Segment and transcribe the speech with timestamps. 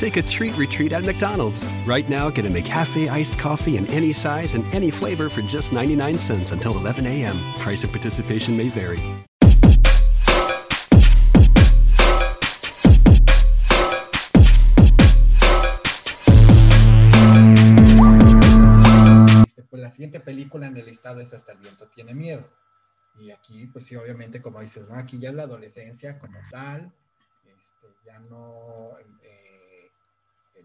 [0.00, 1.62] Take a treat retreat at McDonald's.
[1.84, 5.74] Right now, get a McCafe iced coffee in any size and any flavor for just
[5.74, 7.36] 99 cents until 11 a.m.
[7.58, 8.98] Price of participation may vary.
[19.68, 22.48] Pues la siguiente película en el listado es Hasta el viento tiene miedo.
[23.18, 24.94] Y aquí, pues sí, obviamente, como dices, ¿no?
[24.94, 26.90] Aquí ya es la adolescencia como tal,
[27.44, 28.96] este, ya no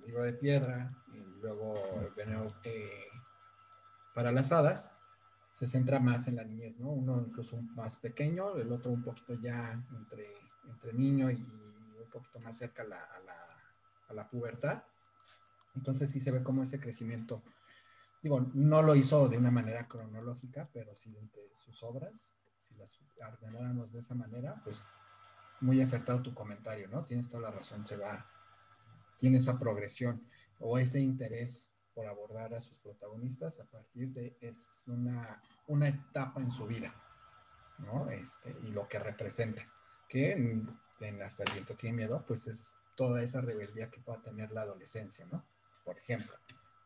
[0.05, 3.07] libro de piedra y luego el veneno eh,
[4.13, 4.91] para las hadas,
[5.51, 6.89] se centra más en la niñez, ¿no?
[6.89, 10.27] Uno incluso más pequeño, el otro un poquito ya entre,
[10.67, 13.33] entre niño y, un poquito más cerca a la, a la,
[14.09, 14.83] a la pubertad.
[15.75, 17.41] Entonces sí se ve como ese crecimiento
[18.25, 22.99] digo, no lo hizo de una manera cronológica, pero sí entre sus obras, si las
[23.21, 24.81] ordenáramos de esa manera, pues
[25.61, 27.05] muy acertado tu comentario, ¿no?
[27.05, 28.25] Tienes toda la razón, se va,
[29.17, 30.25] tiene esa progresión
[30.59, 36.41] o ese interés por abordar a sus protagonistas a partir de, es una, una etapa
[36.41, 36.93] en su vida,
[37.79, 38.09] ¿no?
[38.09, 39.61] Este, y lo que representa,
[40.07, 44.21] que en, en Hasta el viento tiene miedo, pues es toda esa rebeldía que pueda
[44.21, 45.45] tener la adolescencia, ¿no?
[45.83, 46.35] Por ejemplo.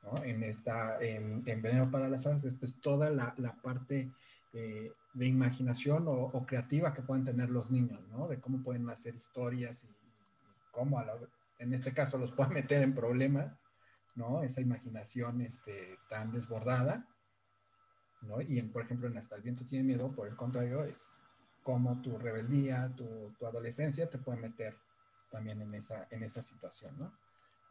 [0.03, 0.23] ¿no?
[0.23, 4.11] En esta, en, en, Veneno para las Hadas, después toda la, la parte
[4.53, 8.27] eh, de imaginación o, o, creativa que pueden tener los niños, ¿no?
[8.27, 11.17] De cómo pueden hacer historias y, y cómo, la,
[11.59, 13.59] en este caso, los pueden meter en problemas,
[14.15, 14.41] ¿no?
[14.41, 17.07] Esa imaginación este, tan desbordada,
[18.21, 18.41] ¿no?
[18.41, 21.21] Y, en, por ejemplo, en Hasta el viento tiene miedo, por el contrario, es
[21.63, 24.75] cómo tu rebeldía, tu, tu adolescencia te puede meter
[25.29, 27.13] también en esa, en esa situación, ¿no?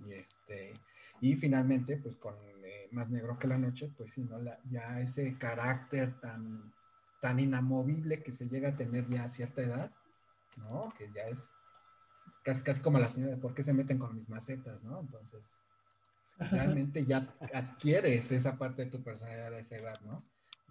[0.07, 0.81] Y, este,
[1.21, 4.39] y finalmente, pues con eh, Más Negro que la Noche, pues sí, ¿no?
[4.39, 6.73] La, ya ese carácter tan,
[7.21, 9.93] tan inamovible que se llega a tener ya a cierta edad,
[10.57, 10.93] ¿no?
[10.97, 11.51] Que ya es
[12.43, 15.01] casi, casi como la señora de por qué se meten con mis macetas, ¿no?
[15.01, 15.57] Entonces,
[16.39, 20.25] realmente ya adquieres esa parte de tu personalidad a esa edad, ¿no?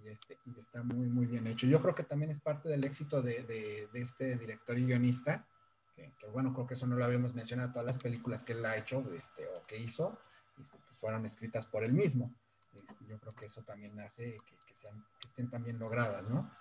[0.04, 1.68] Y, este, y está muy, muy bien hecho.
[1.68, 5.48] Yo creo que también es parte del éxito de, de, de este director y guionista,
[5.96, 8.66] que, que, bueno, creo que eso no lo habíamos mencionado, todas las películas que él
[8.66, 10.18] ha hecho este, o que hizo
[10.62, 12.34] este, pues fueron escritas por él mismo.
[12.74, 16.52] Este, yo creo que eso también hace que, que, sean, que estén también logradas, ¿no?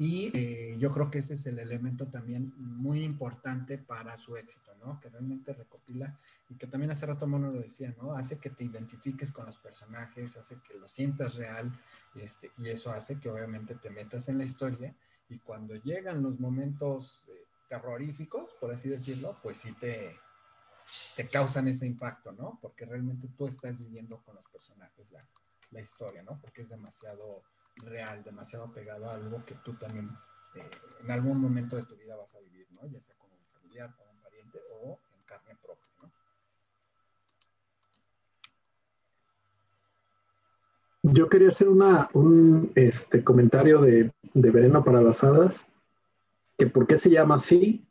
[0.00, 4.74] Y eh, yo creo que ese es el elemento también muy importante para su éxito,
[4.76, 4.98] ¿no?
[4.98, 6.18] Que realmente recopila
[6.48, 8.14] y que también hace rato Mono lo decía, ¿no?
[8.14, 11.70] Hace que te identifiques con los personajes, hace que lo sientas real,
[12.14, 14.96] este, y eso hace que obviamente te metas en la historia
[15.28, 20.18] y cuando llegan los momentos eh, terroríficos, por así decirlo, pues sí te,
[21.14, 22.58] te causan ese impacto, ¿no?
[22.62, 25.28] Porque realmente tú estás viviendo con los personajes la,
[25.72, 26.40] la historia, ¿no?
[26.40, 27.42] Porque es demasiado
[27.80, 30.08] real, demasiado pegado a algo que tú también
[30.54, 30.70] eh,
[31.02, 32.86] en algún momento de tu vida vas a vivir, ¿no?
[32.88, 36.10] Ya sea con un familiar, con un pariente o en carne propia, ¿no?
[41.02, 45.66] Yo quería hacer una, un este, comentario de, de Veneno para las Hadas,
[46.58, 47.86] que por qué se llama así,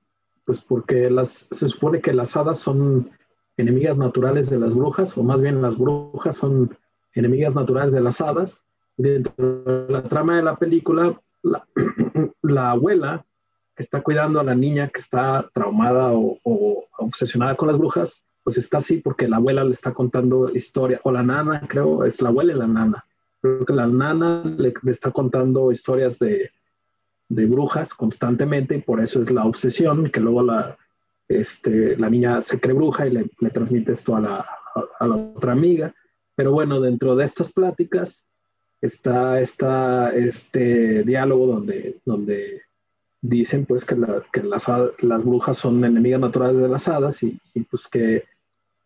[0.45, 3.11] pues porque las, se supone que las hadas son
[3.57, 6.77] enemigas naturales de las brujas, o más bien las brujas son
[7.13, 8.65] enemigas naturales de las hadas.
[8.99, 11.65] Dentro de la trama de la película, la,
[12.41, 13.25] la abuela
[13.73, 18.25] que está cuidando a la niña que está traumada o, o, obsesionada con las brujas,
[18.43, 22.21] pues está así porque la abuela le está contando historia, o la nana, creo, es
[22.21, 23.05] la abuela y la nana.
[23.41, 26.51] Creo que la nana le, le está contando historias de,
[27.29, 30.77] de brujas constantemente y por eso es la obsesión, que luego la,
[31.29, 34.35] este, la niña se cree bruja y le, le transmite esto a la,
[34.75, 35.95] a, a la, otra amiga.
[36.35, 38.25] Pero bueno, dentro de estas pláticas
[38.81, 42.61] está, está este diálogo donde, donde
[43.21, 44.67] dicen pues que, la, que las,
[44.99, 48.23] las, brujas son enemigas naturales de las hadas y, y pues que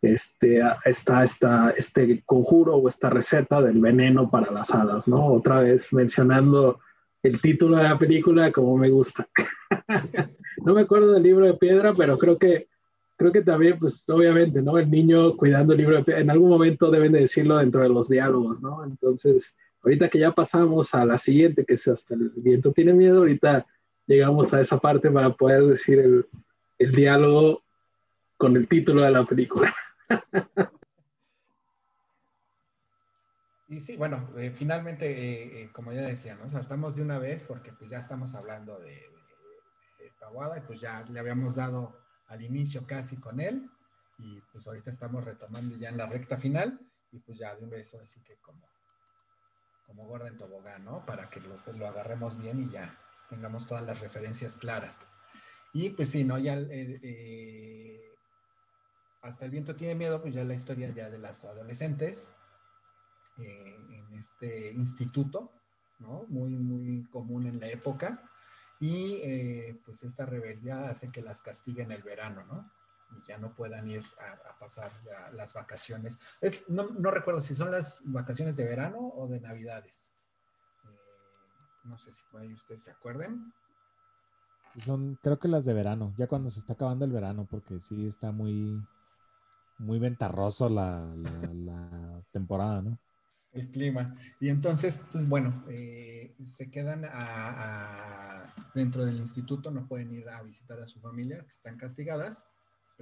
[0.01, 5.27] este, está, está este conjuro o esta receta del veneno para las hadas, ¿no?
[5.27, 6.79] Otra vez mencionando
[7.21, 9.27] el título de la película como me gusta.
[10.65, 12.67] no me acuerdo del libro de piedra, pero creo que
[13.15, 14.77] creo que también, pues obviamente, ¿no?
[14.77, 17.89] El niño cuidando el libro de piedra, en algún momento deben de decirlo dentro de
[17.89, 18.83] los diálogos, ¿no?
[18.83, 23.19] Entonces, ahorita que ya pasamos a la siguiente, que es hasta el viento tiene miedo,
[23.19, 23.65] ahorita
[24.07, 27.63] llegamos a esa parte para poder decir el, diálogo
[28.37, 29.73] con el título de la película.
[33.69, 36.47] Y sí, bueno, eh, finalmente, eh, eh, como ya decía, ¿no?
[36.47, 39.01] Saltamos de una vez porque pues ya estamos hablando de, de,
[40.57, 41.97] y pues ya le habíamos dado
[42.27, 43.69] al inicio casi con él
[44.17, 46.79] y pues ahorita estamos retomando ya en la recta final
[47.11, 48.67] y pues ya de un beso así que como,
[49.85, 51.05] como gorda en tobogán, ¿no?
[51.05, 52.97] Para que lo, lo agarremos bien y ya
[53.29, 55.05] tengamos todas las referencias claras.
[55.73, 56.37] Y pues sí, ¿no?
[56.37, 57.99] Ya eh,
[59.21, 62.35] hasta el viento tiene miedo, pues ya la historia ya de las adolescentes
[63.37, 65.51] eh, en este instituto,
[65.99, 66.25] ¿no?
[66.27, 68.29] Muy, muy común en la época.
[68.79, 72.71] Y eh, pues esta rebeldía hace que las castiguen el verano, ¿no?
[73.27, 74.91] Ya no puedan ir a, pasar
[75.33, 76.19] las vacaciones.
[76.41, 80.15] Es, no, no, recuerdo si son las vacaciones de verano o de navidades.
[81.83, 83.53] no sé si ahí ustedes se acuerden.
[84.77, 88.07] Son, creo que las de verano, ya cuando se está acabando el verano, porque sí
[88.07, 88.81] está muy,
[89.77, 91.13] muy ventarroso la,
[91.53, 92.99] la, temporada, ¿no?
[93.51, 94.15] El clima.
[94.39, 100.41] Y entonces, pues bueno, eh, se quedan a, dentro del instituto, no pueden ir a
[100.41, 102.47] visitar a su familia, que están castigadas.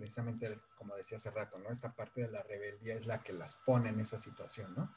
[0.01, 1.69] Precisamente, como decía hace rato, ¿no?
[1.69, 4.91] Esta parte de la rebeldía es la que las pone en esa situación, ¿no?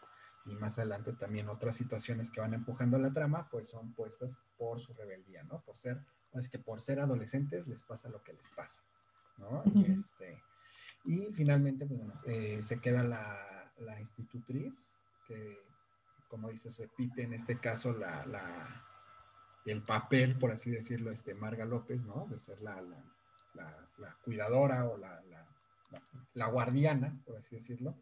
[0.46, 4.80] Y más adelante también otras situaciones que van empujando la trama, pues son puestas por
[4.80, 5.60] su rebeldía, ¿no?
[5.60, 6.00] Por ser
[6.32, 8.82] es que por ser adolescentes les pasa lo que les pasa,
[9.36, 9.62] ¿no?
[9.74, 10.42] y, este,
[11.04, 14.94] y finalmente, pues, bueno, eh, se queda la, la, institutriz,
[15.28, 15.58] que
[16.28, 18.84] como dice, se repite en este caso la, la,
[19.66, 22.26] el papel, por así decirlo, este Marga López, ¿no?
[22.26, 23.04] De ser la, la
[24.22, 25.22] cuidadora o la,
[26.34, 27.96] la, guardiana, por así decirlo.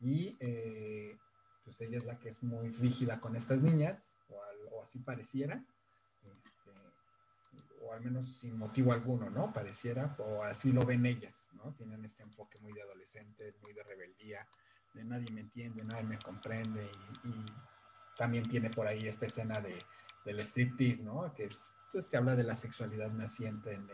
[0.00, 1.18] Y eh,
[1.64, 5.64] pues ella es la que es muy rígida con estas niñas, o, o así pareciera.
[6.36, 6.62] Este,
[7.82, 9.52] o al menos sin motivo alguno, ¿no?
[9.52, 11.74] Pareciera, o así lo ven ellas, ¿no?
[11.74, 14.46] Tienen este enfoque muy de adolescente, muy de rebeldía,
[14.94, 16.88] de nadie me entiende, nadie me comprende,
[17.24, 17.32] y,
[18.14, 19.74] también tiene por ahí esta escena de,
[20.26, 21.32] del striptease, ¿no?
[21.34, 23.88] Que es, pues, que habla de la sexualidad naciente en,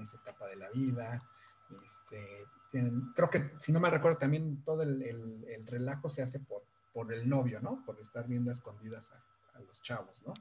[0.00, 1.22] esa etapa de la vida.
[1.84, 2.46] Este,
[3.14, 6.62] creo que, si no me recuerdo, también todo el, el, relajo se hace por,
[7.12, 7.84] el novio, ¿no?
[7.84, 9.12] Por estar viendo escondidas
[9.54, 10.34] a los chavos, ¿no?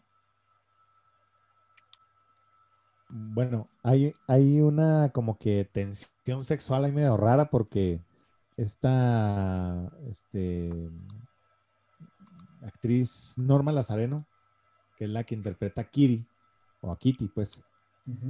[3.09, 8.01] Bueno, hay, hay una como que tensión sexual ahí medio rara porque
[8.57, 10.89] esta este,
[12.62, 14.25] actriz Norma Lazareno,
[14.98, 16.27] que es la que interpreta a Kiri,
[16.81, 17.63] o a Kitty, pues,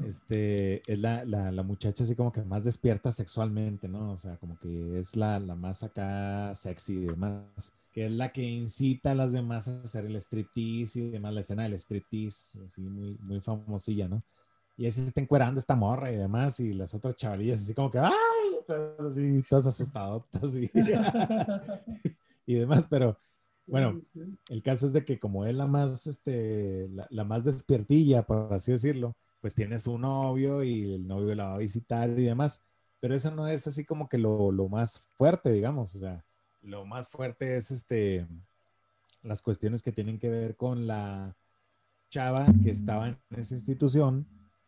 [0.06, 4.12] este, es la, la, muchacha así como que más despierta sexualmente, ¿no?
[4.12, 8.32] O sea, como que es la, la más acá sexy y demás, que es la
[8.32, 12.60] que incita a las demás a hacer el striptease y demás, la escena del striptease,
[12.64, 14.24] así muy, muy famosilla, ¿no?
[14.78, 17.90] y así se está encuerando esta morra y demás, y las otras chavalillas así como
[17.90, 18.12] que, ¡ay!
[18.68, 20.70] Todas así, todas asustadas y,
[22.46, 23.18] y demás, pero
[23.66, 24.02] bueno,
[24.50, 28.72] el caso es de que como es la más, este, la, más despiertilla, por así
[28.72, 32.62] decirlo, pues tiene su novio y el novio la va a visitar y demás,
[33.00, 36.24] pero eso no es así como que lo, lo más fuerte, digamos, o sea,
[36.62, 38.28] lo más fuerte es este,
[39.24, 41.36] las cuestiones que tienen que ver con la
[42.10, 44.26] chava que estaba en esa institución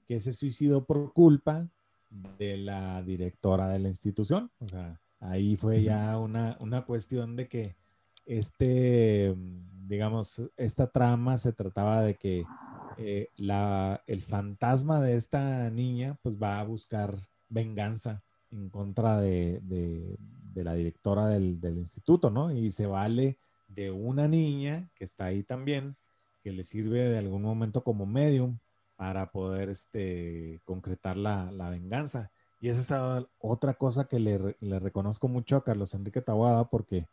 [0.07, 1.67] que se suicidó por culpa
[2.37, 4.51] de la directora de la institución.
[4.59, 7.75] O sea, ahí fue ya una, una cuestión de que
[8.25, 9.35] este,
[9.87, 12.45] digamos, esta trama se trataba de que
[13.01, 13.29] eh,
[14.07, 20.17] el fantasma de esta niña pues va a buscar venganza en contra de, de,
[20.63, 22.51] la directora del, del, instituto, ¿no?
[22.51, 23.37] Y se vale
[23.69, 25.95] de una niña que está ahí también,
[26.43, 28.59] que le sirve de algún momento como medium
[28.97, 32.31] para poder este, concretar la, la venganza.
[32.59, 37.07] Y esa es otra cosa que le, le, reconozco mucho a Carlos Enrique Tawada, porque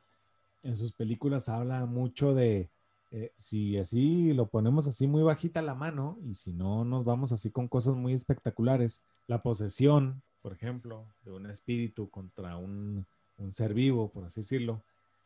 [0.64, 2.68] en sus películas habla mucho de
[3.10, 7.32] eh, si así lo ponemos así muy bajita la mano y si no nos vamos
[7.32, 13.06] así con cosas muy espectaculares, la posesión, por ejemplo, de un espíritu contra un,
[13.38, 14.82] un ser vivo, por así decirlo,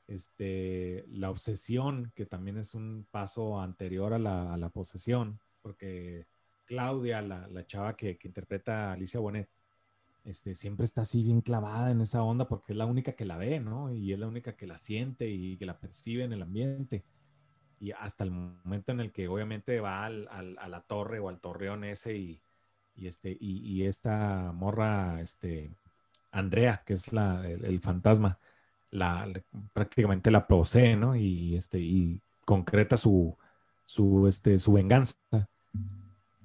[0.08, 6.26] este, la obsesión, que también es un paso anterior a la, posesión, porque
[6.66, 9.48] Claudia, la, la chava que, que, interpreta a Alicia Bonet,
[10.24, 13.36] este, siempre está así bien clavada en esa onda porque es la única que la
[13.36, 13.92] ve, ¿no?
[13.92, 17.04] Y es la única que la siente y que la percibe en el ambiente.
[17.80, 21.28] Y hasta el momento en el que obviamente va al, al, a la torre o
[21.28, 22.40] al torreón ese y,
[22.94, 25.70] y este, y, y, esta morra, este,
[26.30, 28.38] Andrea, que es la, el, fantasma,
[28.90, 29.26] la,
[29.72, 31.16] prácticamente la posee, ¿no?
[31.16, 33.36] Y, este, y concreta su,
[33.84, 35.16] su, este, su venganza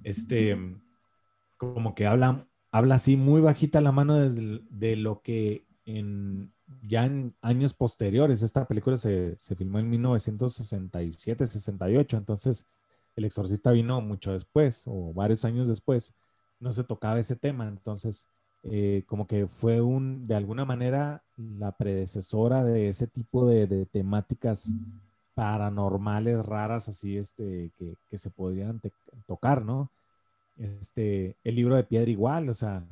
[0.06, 0.56] este,
[1.58, 6.54] como que habla, habla así muy bajita la mano desde, de lo que en,
[6.88, 12.66] ya en años posteriores, esta película se, se filmó en 1967, 68, entonces
[13.16, 16.14] El Exorcista vino mucho después o varios años después,
[16.60, 18.28] no se tocaba ese tema, entonces
[18.64, 23.86] eh, como que fue un, de alguna manera, la predecesora de ese tipo de, de
[23.86, 24.74] temáticas
[25.36, 28.82] paranormales raras así, este, que, que se podrían
[29.28, 29.92] tocar, ¿no?
[30.58, 32.84] Este, el libro de piedra igual, o sea,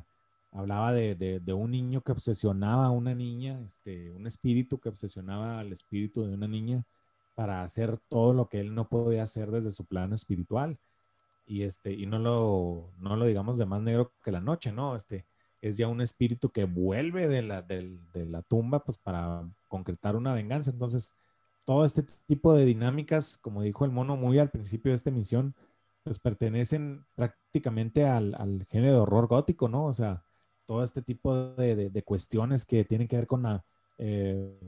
[0.54, 5.58] hablaba de, de, un niño que obsesionaba a una niña, este, un espíritu que obsesionaba
[5.58, 6.84] al espíritu de una niña
[7.34, 10.78] para hacer todo lo que él no podía hacer desde su plano espiritual.
[11.46, 14.94] Y, este, y no, lo, no lo digamos de más negro que la noche, ¿no?
[14.94, 15.26] Este,
[15.60, 20.14] es ya un espíritu que vuelve de la, de, de la tumba pues para concretar
[20.14, 20.70] una venganza.
[20.70, 21.14] Entonces,
[21.64, 25.54] todo este tipo de dinámicas, como dijo el mono muy al principio de esta emisión,
[26.04, 29.86] pues pertenecen prácticamente al, al género de horror gótico, ¿no?
[29.86, 30.22] O sea,
[30.66, 33.60] todo este tipo de, cuestiones que tienen que ver con,
[33.98, 34.58] eh,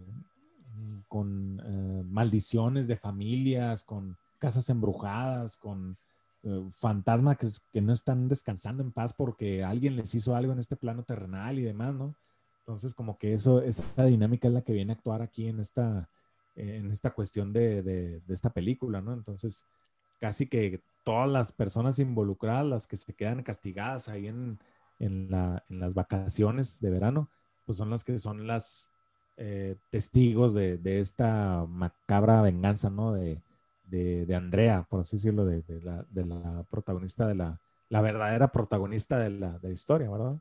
[1.09, 5.97] con eh, maldiciones de familias, con casas embrujadas, con
[6.43, 10.59] eh, fantasmas que, que, no están descansando en paz porque alguien les hizo algo en
[10.59, 12.15] este plano terrenal y demás, ¿no?
[12.61, 16.09] Entonces, como que eso, esa dinámica es la que viene a actuar aquí en esta,
[16.57, 19.13] en esta cuestión de, de esta película, ¿no?
[19.13, 19.67] Entonces,
[20.21, 24.59] casi que todas las personas involucradas, las que se quedan castigadas ahí en,
[24.99, 27.29] en, la, en las vacaciones de verano,
[27.65, 28.91] pues son las que son las
[29.37, 33.13] eh, testigos de, de, esta macabra venganza, ¿no?
[33.13, 33.43] De,
[33.85, 38.49] de, de Andrea, por así decirlo, de, la, de la protagonista, de la, la verdadera
[38.49, 40.39] protagonista de la, de la historia, ¿verdad?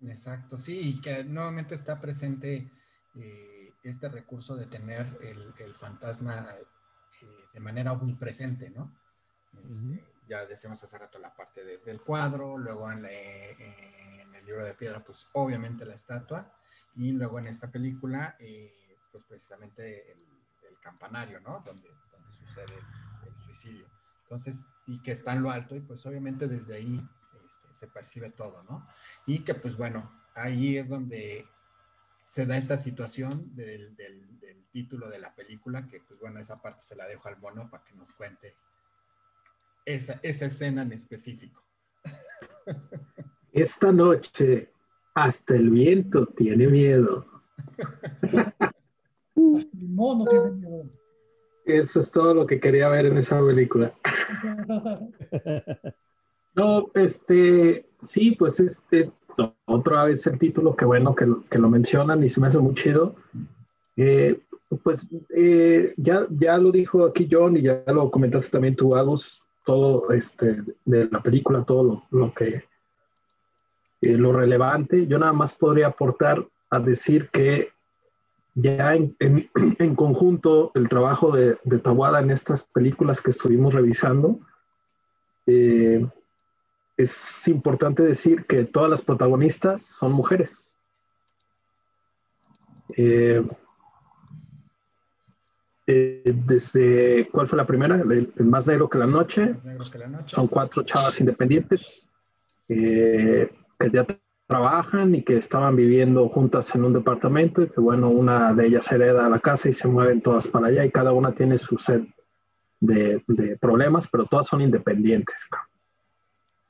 [0.00, 2.70] Exacto, sí, y que nuevamente está presente
[3.16, 6.34] eh, este recurso de tener el, el fantasma
[7.22, 8.92] eh, de manera omnipresente, ¿no?
[9.68, 15.04] Este, ya decíamos hace rato la parte del cuadro, luego en, el libro de piedra,
[15.04, 16.52] pues obviamente la estatua,
[16.94, 18.74] y luego en esta película, eh,
[19.10, 20.18] pues precisamente el,
[20.80, 21.62] campanario, ¿no?
[21.64, 22.74] Donde, donde sucede
[23.24, 23.88] el, suicidio.
[24.24, 27.02] Entonces, y que está en lo alto, y pues obviamente desde ahí
[27.42, 28.86] este, se percibe todo, ¿no?
[29.24, 31.48] Y que pues bueno, ahí es donde
[32.26, 36.60] se da esta situación del, del, del título de la película, que pues bueno, esa
[36.60, 38.54] parte se la dejo al mono para que nos cuente
[39.84, 41.62] esa, esa escena en específico.
[43.52, 44.70] Esta noche,
[45.14, 47.26] hasta el viento tiene miedo.
[49.34, 50.90] no, no tiene miedo.
[51.64, 53.94] Eso es todo lo que quería ver en esa película.
[56.56, 59.10] No, este, sí, pues este,
[59.64, 62.74] otra vez el título, que bueno que, que lo mencionan y se me hace muy
[62.74, 63.16] chido.
[63.96, 64.40] Eh,
[64.82, 69.43] pues eh, ya, ya lo dijo aquí John y ya lo comentaste también tú, Agus,
[69.64, 72.64] todo este, de la película, todo lo, que,
[74.00, 75.06] eh, lo relevante.
[75.06, 77.70] Yo nada más podría aportar a decir que
[78.54, 84.38] ya en, en, conjunto el trabajo de, de, Tawada en estas películas que estuvimos revisando,
[85.46, 86.06] eh,
[86.96, 90.72] es importante decir que todas las protagonistas son mujeres.
[92.96, 93.44] Eh,
[95.86, 97.96] eh, desde, ¿cuál fue la primera?
[97.96, 99.54] El, más negro que la noche.
[100.26, 102.08] Son cuatro chavas independientes
[102.68, 104.06] eh, que ya
[104.46, 108.90] trabajan y que estaban viviendo juntas en un departamento y que bueno, una de ellas
[108.92, 112.04] hereda la casa y se mueven todas para allá y cada una tiene su set
[112.80, 115.48] de, de problemas, pero todas son independientes.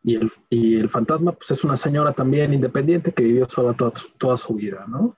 [0.02, 3.92] Y el, y el, fantasma pues es una señora también independiente que vivió sola toda,
[4.18, 5.16] toda su vida, ¿no?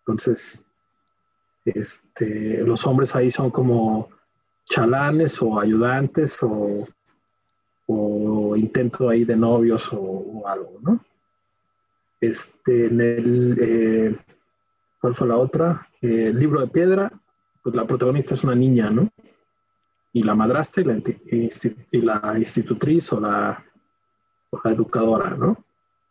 [0.00, 0.64] Entonces,
[1.64, 4.08] este, los hombres ahí son como
[4.70, 6.86] chalanes o ayudantes o,
[7.86, 11.04] o intento ahí de novios o, algo, ¿no?
[12.20, 14.16] Este, en el, eh,
[15.00, 15.88] ¿cuál fue la otra?
[16.00, 17.10] Eh, el libro de piedra,
[17.62, 19.10] pues la protagonista es una niña, ¿no?
[20.12, 23.64] Y la madrastra y la, institutriz o la,
[24.50, 25.56] o la educadora, ¿no?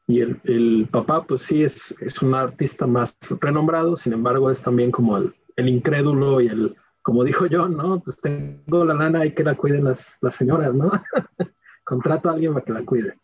[0.08, 4.62] Y el, el, papá, pues sí, es, es un artista más renombrado, sin embargo, es
[4.62, 8.00] también como el, el incrédulo y el, como dijo John, ¿no?
[8.00, 10.92] Pues tengo la lana, hay que la cuiden las, las señoras, ¿no?
[11.84, 13.18] Contrato a alguien para que la cuide.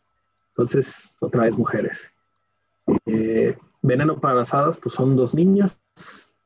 [0.50, 2.12] Entonces, otra vez mujeres.
[3.06, 5.80] Eh, veneno para las hadas, pues son dos niñas,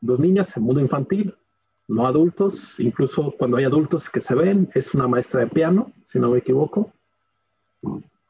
[0.01, 1.35] dos niñas en mundo infantil,
[1.87, 6.19] no adultos, incluso cuando hay adultos que se ven, es una maestra de piano, si
[6.19, 6.91] no me equivoco.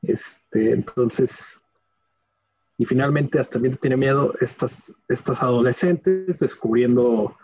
[0.01, 1.57] Este, entonces,
[2.77, 7.35] y finalmente hasta también tiene miedo estas, estas adolescentes descubriendo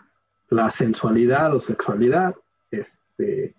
[0.50, 2.34] la sensualidad o sexualidad.
[2.70, 3.54] Este,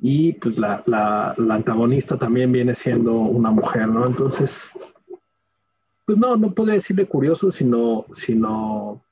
[0.00, 4.06] y pues la, la, antagonista también viene siendo una mujer, ¿no?
[4.06, 4.70] Entonces,
[6.06, 9.02] pues no, no podría decirle curioso, sino, sino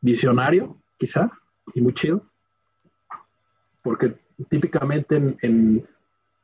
[0.00, 1.30] visionario, quizá,
[1.74, 2.22] y muy chido.
[3.82, 4.14] Porque
[4.48, 5.86] típicamente en,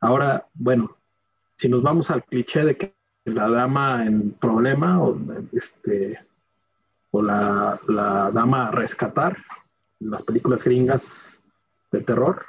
[0.01, 0.95] ahora, bueno,
[1.57, 2.93] si nos vamos al cliché de que
[3.25, 5.17] la dama en problema o,
[5.53, 6.19] este,
[7.11, 9.62] o la, la dama a rescatar, en
[10.03, 11.39] las películas gringas
[11.91, 12.45] de terror,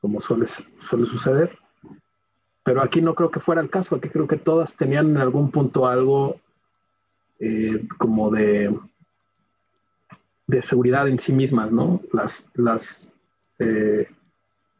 [0.00, 1.58] como suele, suele suceder.
[2.62, 5.50] Pero aquí no creo que fuera el caso, aquí creo que todas tenían en algún
[5.50, 6.40] punto algo
[7.38, 8.74] eh, como de,
[10.46, 12.00] de seguridad en sí mismas, ¿no?
[12.12, 13.12] Las, las
[13.58, 14.08] eh,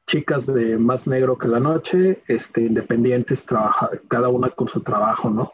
[0.07, 5.31] chicas de Más Negro que la Noche, este, independientes, trabaja, cada una con su trabajo,
[5.31, 5.52] ¿no?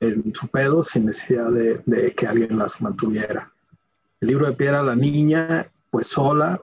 [0.00, 3.50] En, su pedo, sin necesidad de, de, que alguien las mantuviera.
[4.20, 6.60] El libro de piedra, la niña, pues sola,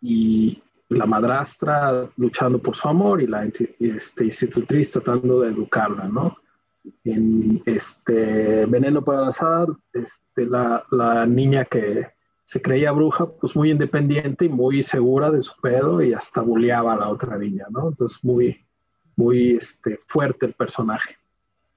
[0.00, 6.36] y la madrastra luchando por su amor y la este, institutriz tratando de educarla, ¿no?
[7.04, 12.06] En este Veneno para la Sala, este, la, la niña que
[12.44, 16.94] se creía bruja, pues muy independiente y muy segura de su pedo y hasta bulleaba
[16.94, 17.90] a la otra niña, ¿no?
[17.90, 18.66] Entonces muy,
[19.14, 21.19] muy este, fuerte el personaje.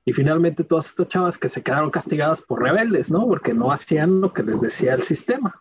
[0.06, 3.26] Y finalmente todas estas chavas que se quedaron castigadas por rebeldes, ¿no?
[3.28, 5.54] Porque no hacían lo que les decía el sistema.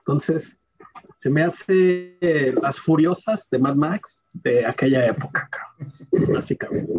[0.00, 0.56] Entonces,
[1.16, 2.16] se me hace
[2.60, 5.48] las furiosas de Mad Max de aquella época,
[6.32, 6.92] básicamente.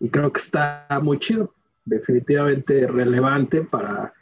[0.00, 4.12] Y creo que está muy chido, definitivamente relevante para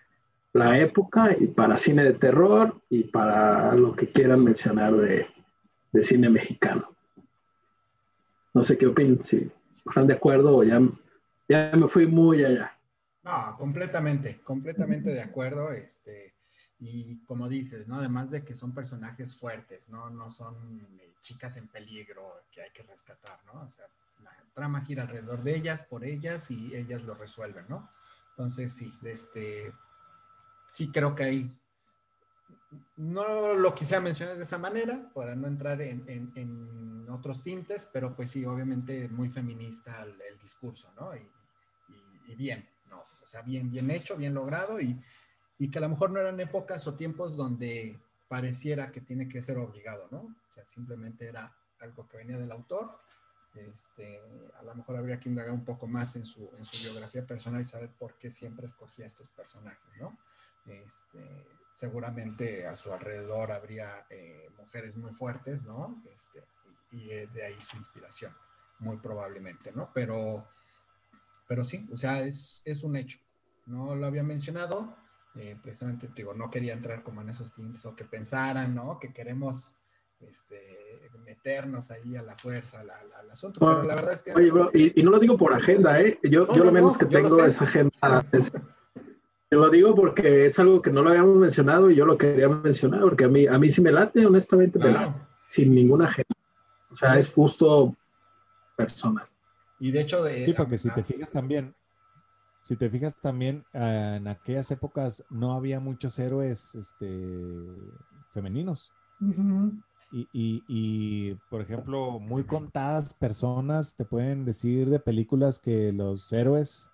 [0.52, 5.26] la época y para cine de terror y para lo que quieran mencionar de,
[6.02, 6.94] cine mexicano.
[8.54, 9.50] No sé qué opinan, si
[9.84, 10.80] están de acuerdo o ya,
[11.48, 12.78] ya me fui muy allá.
[13.22, 15.70] No, completamente, completamente de acuerdo.
[15.72, 16.34] Este,
[16.78, 17.96] y como dices, ¿no?
[17.96, 20.10] Además de que son personajes fuertes, ¿no?
[20.10, 23.62] No son eh, chicas en peligro que hay que rescatar, ¿no?
[23.62, 23.86] O sea,
[24.24, 27.88] la trama gira alrededor de ellas, por ellas y ellas lo resuelven, ¿no?
[28.30, 29.72] Entonces, sí, este,
[30.66, 31.61] sí creo que hay,
[32.96, 38.16] no lo quisiera mencionar de esa manera, para no entrar en, en, otros tintes, pero
[38.16, 41.14] pues sí, obviamente muy feminista el, discurso, ¿no?
[41.14, 41.30] Y,
[42.26, 43.04] y, bien, ¿no?
[43.22, 44.98] O sea, bien, bien hecho, bien logrado y,
[45.58, 49.42] y que a lo mejor no eran épocas o tiempos donde pareciera que tiene que
[49.42, 50.20] ser obligado, ¿no?
[50.20, 52.98] O sea, simplemente era algo que venía del autor.
[53.54, 54.18] Este,
[54.58, 57.60] a lo mejor habría que indagar un poco más en su, en su biografía personal
[57.60, 60.18] y saber por qué siempre escogía estos personajes, ¿no?
[60.64, 66.02] Este, seguramente a su alrededor habría eh, mujeres muy fuertes, ¿no?
[66.14, 66.44] Este,
[66.92, 68.34] y, y, de ahí su inspiración,
[68.78, 69.90] muy probablemente, ¿no?
[69.94, 70.46] Pero,
[71.48, 73.18] pero sí, o sea, es, es un hecho.
[73.66, 74.96] No lo había mencionado,
[75.36, 78.98] eh, precisamente, digo, no quería entrar como en esos tintes o que pensaran, ¿no?
[78.98, 79.76] Que queremos
[80.20, 84.34] este, meternos ahí a la fuerza al, asunto, pero la verdad es que...
[84.34, 86.18] Oye, bro, y, no lo digo por agenda, ¿eh?
[86.22, 88.52] Yo, yo lo menos que tengo esa agenda es
[89.52, 92.48] yo lo digo porque es algo que no lo habíamos mencionado y yo lo quería
[92.48, 94.80] mencionar porque a mí, a mí sí me late, honestamente,
[95.46, 96.34] sin ninguna agenda.
[96.90, 97.94] O sea, es justo
[98.74, 99.28] personal.
[99.78, 101.74] Y de hecho, de, sí, porque si te fijas también,
[102.60, 107.06] si te fijas también, ah, en aquellas épocas no había muchos héroes este,
[108.30, 108.90] femeninos.
[110.10, 116.32] y, y, y, por ejemplo, muy contadas personas te pueden decir de películas que los
[116.32, 116.90] héroes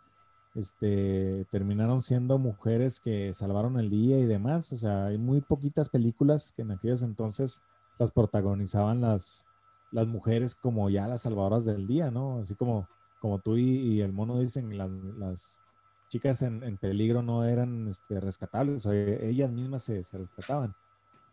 [0.58, 4.72] este, terminaron siendo mujeres que salvaron el día y demás.
[4.72, 7.62] O sea, hay muy poquitas películas que en aquellos entonces
[7.98, 9.46] las protagonizaban las,
[9.92, 12.40] las mujeres como ya las salvadoras del día, ¿no?
[12.40, 12.88] Así como,
[13.20, 15.60] como tú y, el mono dicen, las,
[16.08, 20.74] chicas en, peligro no eran este, rescatables, o ellas mismas se, rescataban.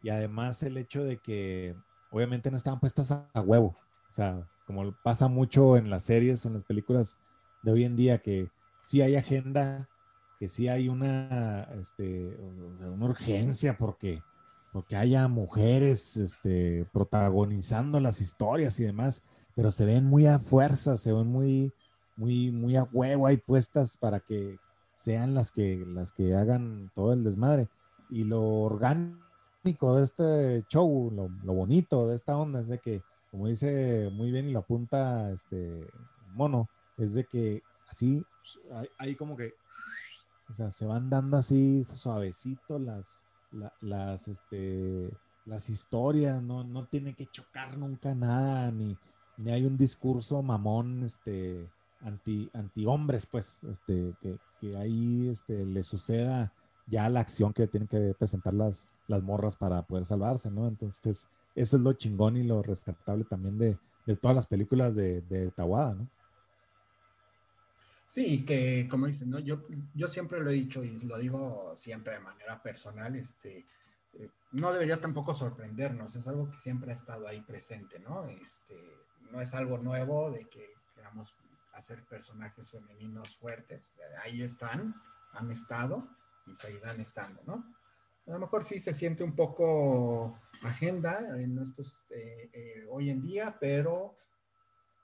[0.04, 1.76] Y además el hecho de que
[2.12, 3.76] obviamente no estaban puestas a huevo.
[4.08, 7.18] O sea, como pasa mucho en las series o en las películas
[7.64, 8.52] de hoy en día, que
[8.86, 9.90] sí hay agenda,
[10.40, 14.22] que sí hay una, este, una urgencia porque,
[14.72, 19.24] porque haya mujeres este, protagonizando las historias y demás,
[19.56, 21.74] pero se ven muy a fuerza, se ven muy,
[22.16, 24.60] muy, muy a huevo ahí puestas para que
[24.96, 27.68] sean las que, las que hagan todo el desmadre.
[28.12, 33.02] Y lo orgánico de este show, lo, lo bonito de esta onda es de que,
[33.32, 35.88] como dice muy bien y lo apunta este
[36.36, 36.70] mono,
[37.00, 37.64] es de que
[37.96, 38.26] así
[38.98, 39.54] ahí como que,
[40.50, 43.26] o sea, se van dando así suavecito las,
[43.82, 45.10] las, este,
[45.46, 48.98] las historias, no, no tiene que chocar nunca nada, ni,
[49.38, 51.68] ni hay un discurso mamón, este,
[52.02, 56.54] anti, anti hombres, pues, este, que, que ahí, este, le suceda
[56.88, 60.68] ya la acción que tienen que presentar las, las morras para poder salvarse, ¿no?
[60.68, 65.22] Entonces, eso es lo chingón y lo rescatable también de, de todas las películas de,
[65.22, 66.08] de Tawada, ¿no?
[68.08, 69.40] Sí, que como dices, ¿no?
[69.40, 69.64] Yo,
[69.94, 73.66] yo siempre lo he dicho y lo digo siempre de manera personal, este,
[74.14, 78.26] eh, no debería tampoco sorprendernos, es algo que siempre ha estado ahí presente, ¿no?
[78.28, 78.76] Este,
[79.32, 81.34] no es algo nuevo de que queramos
[81.74, 83.88] hacer personajes femeninos fuertes,
[84.24, 84.96] ahí están,
[85.34, 86.08] han estado
[86.48, 87.76] y seguirán estando, ¿no?
[88.28, 93.22] A lo mejor sí se siente un poco agenda en nuestros, eh, eh, hoy en
[93.22, 94.18] día, pero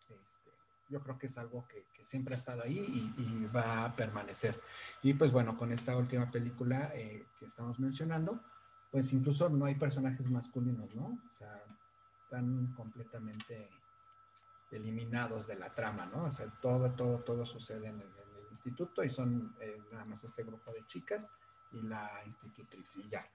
[0.09, 0.40] este,
[0.91, 4.59] yo creo que es algo que, siempre ha estado ahí y, va a permanecer.
[5.03, 8.41] Y pues bueno, con esta última película eh, que estamos mencionando,
[8.91, 11.19] pues incluso no hay personajes masculinos, ¿no?
[11.29, 11.63] O sea,
[12.23, 13.69] están completamente
[14.71, 16.25] eliminados de la trama, ¿no?
[16.25, 18.11] O sea, todo, todo, todo sucede en el,
[18.51, 19.55] instituto y son
[19.93, 21.31] nada más este grupo de chicas
[21.71, 23.25] y la institutriz y ya,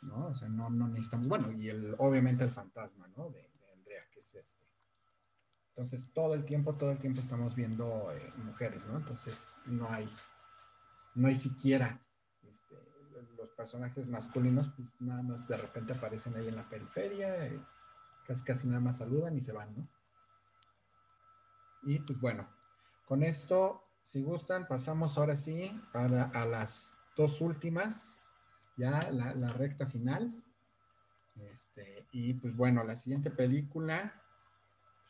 [0.00, 0.28] ¿no?
[0.28, 3.28] O sea, no, no necesitamos, bueno, y el, obviamente el fantasma, ¿no?
[3.28, 4.71] De, Andrea, que es este.
[5.74, 8.98] Entonces, todo el tiempo, todo el tiempo estamos viendo eh, mujeres, ¿no?
[8.98, 10.06] Entonces, no hay,
[11.14, 11.98] no hay siquiera
[12.42, 12.76] este,
[13.38, 17.58] los personajes masculinos, pues nada más de repente aparecen ahí en la periferia, eh,
[18.26, 19.88] casi, casi nada más saludan y se van, ¿no?
[21.84, 22.48] Y pues bueno,
[23.06, 28.24] con esto, si gustan, pasamos ahora sí a, a las dos últimas,
[28.76, 30.44] ya la, la recta final.
[31.36, 34.21] Este, y pues bueno, la siguiente película,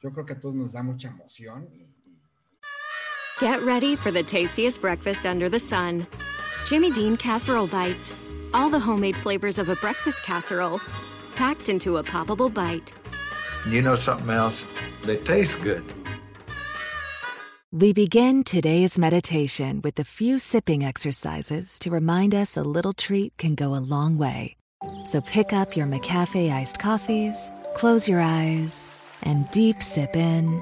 [0.03, 1.69] yo creo que a todos nos da mucha emoción.
[1.73, 2.19] Y, y...
[3.41, 6.07] Get ready for the tastiest breakfast under the sun.
[6.69, 8.15] Jimmy Dean Casserole Bites.
[8.55, 10.79] All the homemade flavors of a breakfast casserole,
[11.35, 12.93] packed into a poppable bite.
[13.69, 14.67] You know something else?
[15.03, 15.83] They taste good.
[17.73, 23.35] We begin today's meditation with a few sipping exercises to remind us a little treat
[23.39, 24.57] can go a long way.
[25.05, 28.91] So pick up your McCafe iced coffees, close your eyes,
[29.23, 30.61] and deep sip in.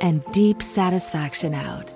[0.00, 1.92] And deep satisfaction out.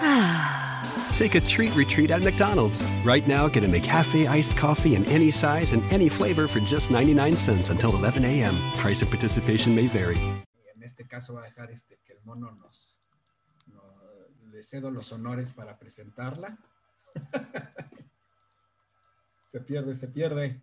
[1.16, 2.82] Take a treat retreat at McDonald's.
[3.04, 6.90] Right now, get a McCafe iced coffee in any size and any flavor for just
[6.90, 8.54] 99 cents until 11 a.m.
[8.74, 10.18] Price of participation may vary.
[10.74, 13.00] En este caso va a dejar este, que el mono nos,
[13.66, 16.58] nos le cedo los honores para presentarla.
[19.44, 20.62] se pierde, se pierde.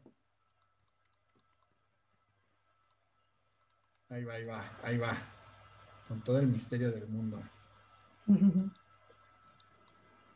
[4.10, 5.12] Ahí va, ahí va, ahí va.
[6.08, 7.40] Con todo el misterio del mundo.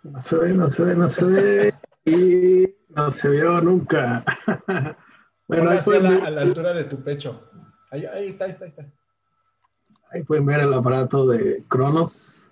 [0.03, 1.73] No se ve, no se ve, no se ve.
[2.05, 4.23] Y no se vio nunca.
[5.47, 7.49] bueno, ahí pueden ver, a la altura de tu pecho.
[7.89, 8.85] Ahí, ahí está, ahí está, ahí está.
[10.11, 12.51] Ahí pueden ver el aparato de Cronos.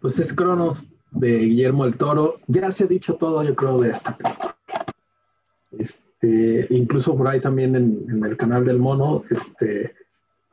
[0.00, 2.40] Pues es Cronos de Guillermo el Toro.
[2.46, 4.56] Ya se ha dicho todo, yo creo, de esta película.
[5.72, 9.92] Este, incluso por ahí también en, en el canal del mono, este,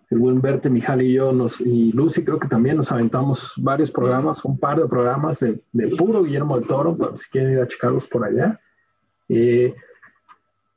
[0.09, 3.91] el buen Verte, Mijal y yo, nos, y Lucy, creo que también nos aventamos varios
[3.91, 7.67] programas, un par de programas de, de puro Guillermo del Toro, si quieren ir a
[7.67, 8.59] checarlos por allá.
[9.27, 9.75] Eh,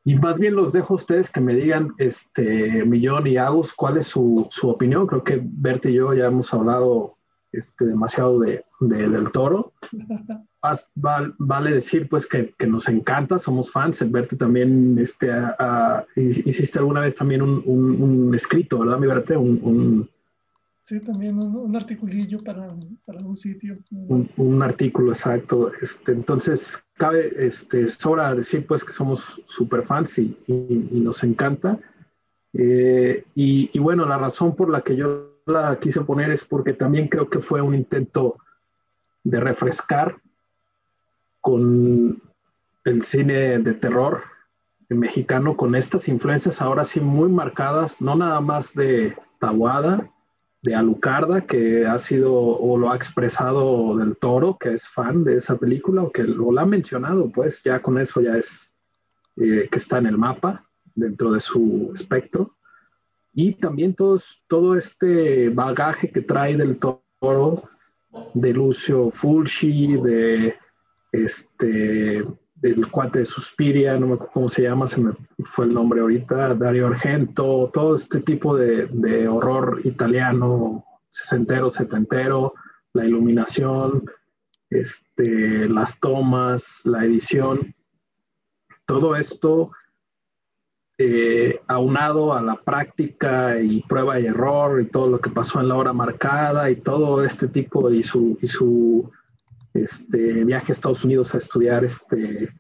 [0.05, 3.97] y más bien los dejo a ustedes que me digan, este, Millón y Agus, cuál
[3.97, 5.07] es su, su opinión.
[5.07, 7.17] Creo que Verte y yo ya hemos hablado
[7.53, 9.73] este, demasiado de, de, del toro.
[11.39, 16.07] vale decir pues que, que, nos encanta, somos fans, el verte también, este, a, a,
[16.17, 19.37] hiciste alguna vez también un, un, un escrito, ¿verdad, mi verte?
[19.37, 20.09] Un,
[20.83, 23.79] sí, también un, articulillo para, para, un sitio.
[23.91, 25.73] Un, artículo, exacto.
[25.81, 31.25] Este, entonces, cabe, este, sobra decir pues que somos super fans y, y, y nos
[31.25, 31.79] encanta.
[32.53, 36.73] Eh, y, y bueno, la razón por la que yo la quise poner es porque
[36.73, 38.37] también creo que fue un intento
[39.25, 40.22] de refrescar
[41.43, 42.23] con
[42.85, 44.23] el cine de terror
[44.89, 50.11] mexicano, con estas influencias ahora sí muy marcadas, no nada más de Tabuada,
[50.63, 55.39] de Alucarda, que ha sido o lo ha expresado del toro, que es fan de
[55.39, 58.73] esa película, o que lo ha mencionado, pues ya con eso ya es
[59.37, 62.55] eh, que está en el mapa dentro de su espectro.
[63.35, 67.69] Y también todos, todo este bagaje que trae del toro,
[68.35, 70.55] de Lucio Fulci, de
[71.13, 72.25] este,
[72.57, 75.13] del cuate de Suspiria, no me acuerdo cómo se llama, se me
[75.45, 82.55] fue el nombre ahorita, Dario Argento, todo este tipo de, de horror italiano, sesentero, setentero,
[82.95, 84.05] la iluminación,
[84.71, 87.75] este, las tomas, la edición,
[88.87, 89.71] todo esto
[90.99, 95.69] eh, aunado a la práctica y prueba y error y todo lo que pasó en
[95.69, 99.11] la hora marcada y todo este tipo y su, y su
[99.75, 102.53] este, viaje a Estados Unidos a estudiar este,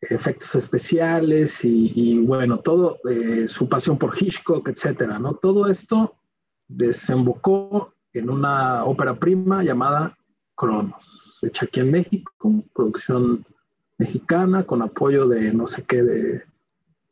[0.00, 5.34] efectos especiales y, y bueno, todo eh, su pasión por Hitchcock, etcétera, ¿no?
[5.34, 6.16] Todo esto
[6.66, 10.16] desembocó en una ópera prima llamada
[10.54, 12.32] Cronos, hecha aquí en México,
[12.74, 13.44] producción
[13.96, 16.42] mexicana con apoyo de no sé qué de,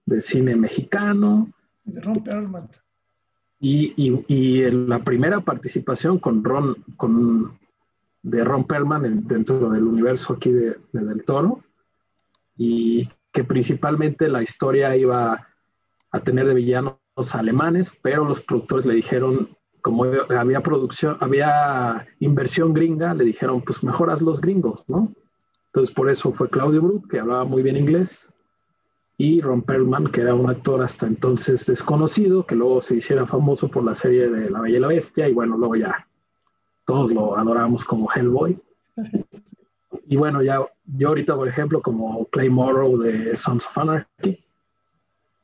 [0.05, 1.53] de cine mexicano.
[1.85, 2.69] De Ron Perlman.
[3.59, 7.59] Y, y, y la primera participación con Ron, con,
[8.27, 11.61] de Ron Perlman dentro del universo aquí de, de, Del Toro.
[12.57, 15.47] Y que principalmente la historia iba
[16.11, 16.97] a tener de villanos
[17.33, 23.85] alemanes, pero los productores le dijeron, como había producción, había inversión gringa, le dijeron, pues
[23.85, 25.13] mejoras los gringos, ¿no?
[25.67, 28.33] Entonces por eso fue Claudio Brut, que hablaba muy bien inglés,
[29.19, 33.69] y Ron Perlman, que era un actor hasta entonces desconocido, que luego se hiciera famoso
[33.69, 36.09] por la serie de La Bella y la Bestia, y bueno, luego ya
[36.87, 38.59] todos lo adoramos como Hellboy.
[40.09, 44.39] Y bueno, ya yo ahorita, por ejemplo, como Clay Morrow de Sons of Anarchy,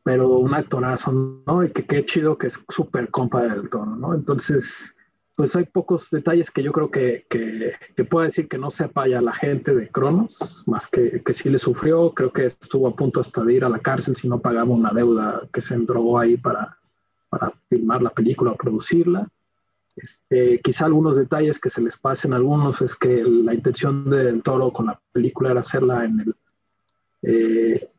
[0.05, 1.13] pero un actorazo,
[1.47, 1.65] ¿no?
[1.65, 4.15] Y que qué chido que es súper compa del tono, ¿no?
[4.15, 4.95] Entonces,
[5.35, 9.09] pues hay pocos detalles que yo creo que, que, que puedo decir que no sepa
[9.09, 12.95] ya la gente de Cronos, más que, que sí le sufrió, creo que estuvo a
[12.95, 16.19] punto hasta de ir a la cárcel si no pagaba una deuda que se endrogó
[16.19, 16.79] ahí para,
[17.31, 19.29] para filmar la película o producirla.
[19.95, 24.43] Este, quizá algunos detalles que se les pasen a algunos es que la intención del
[24.43, 26.35] toro con la película era hacerla en el,
[27.23, 27.91] eh,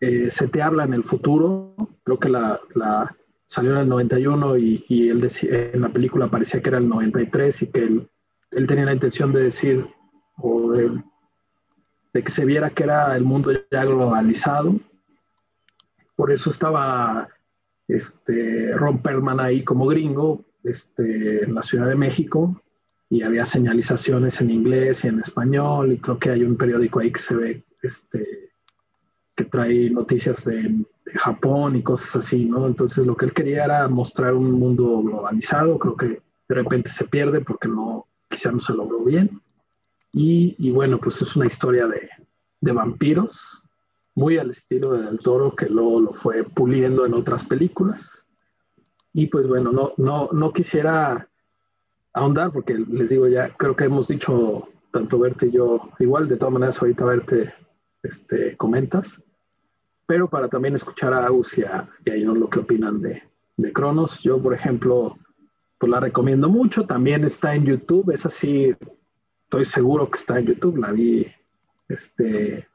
[0.00, 1.74] eh, setearla en el futuro.
[2.04, 6.62] Creo que la, la salió en el 91 y, y él en la película parecía
[6.62, 8.08] que era el 93 y que él,
[8.52, 9.86] él tenía la intención de decir
[10.38, 11.02] o de,
[12.12, 14.76] de, que se viera que era el mundo ya globalizado.
[16.14, 17.28] Por eso estaba
[17.88, 19.00] este, Ron
[19.40, 22.62] ahí como gringo este, la Ciudad de México
[23.08, 27.12] y había señalizaciones en inglés y en español y creo que hay un periódico ahí
[27.12, 28.50] que se ve este,
[29.34, 32.66] que trae noticias de, de, Japón y cosas así, ¿no?
[32.66, 37.04] Entonces lo que él quería era mostrar un mundo globalizado, creo que de repente se
[37.04, 39.40] pierde porque no, quizá no se logró bien.
[40.12, 42.10] Y, y bueno, pues es una historia de,
[42.60, 43.62] de, vampiros,
[44.14, 48.21] muy al estilo de Del Toro, que luego lo fue puliendo en otras películas.
[49.12, 51.28] Y pues bueno, no, no, no quisiera
[52.14, 56.36] ahondar porque les digo ya, creo que hemos dicho tanto Verte y yo, igual de
[56.36, 57.54] todas maneras ahorita Verte
[58.02, 59.22] este, comentas,
[60.06, 63.22] pero para también escuchar a Agus y a, y lo que opinan de,
[63.56, 64.22] de Cronos.
[64.22, 65.16] Yo, por ejemplo,
[65.78, 68.74] pues la recomiendo mucho, también está en YouTube, es así,
[69.44, 71.26] estoy seguro que está en YouTube, la vi
[71.88, 72.66] este,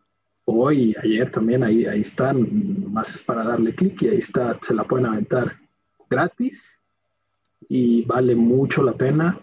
[0.45, 4.84] hoy ayer también, ahí, ahí están, más para darle clic y ahí está, se la
[4.84, 5.66] pueden aventar
[6.09, 6.79] gratis
[7.69, 9.39] y vale mucho la pena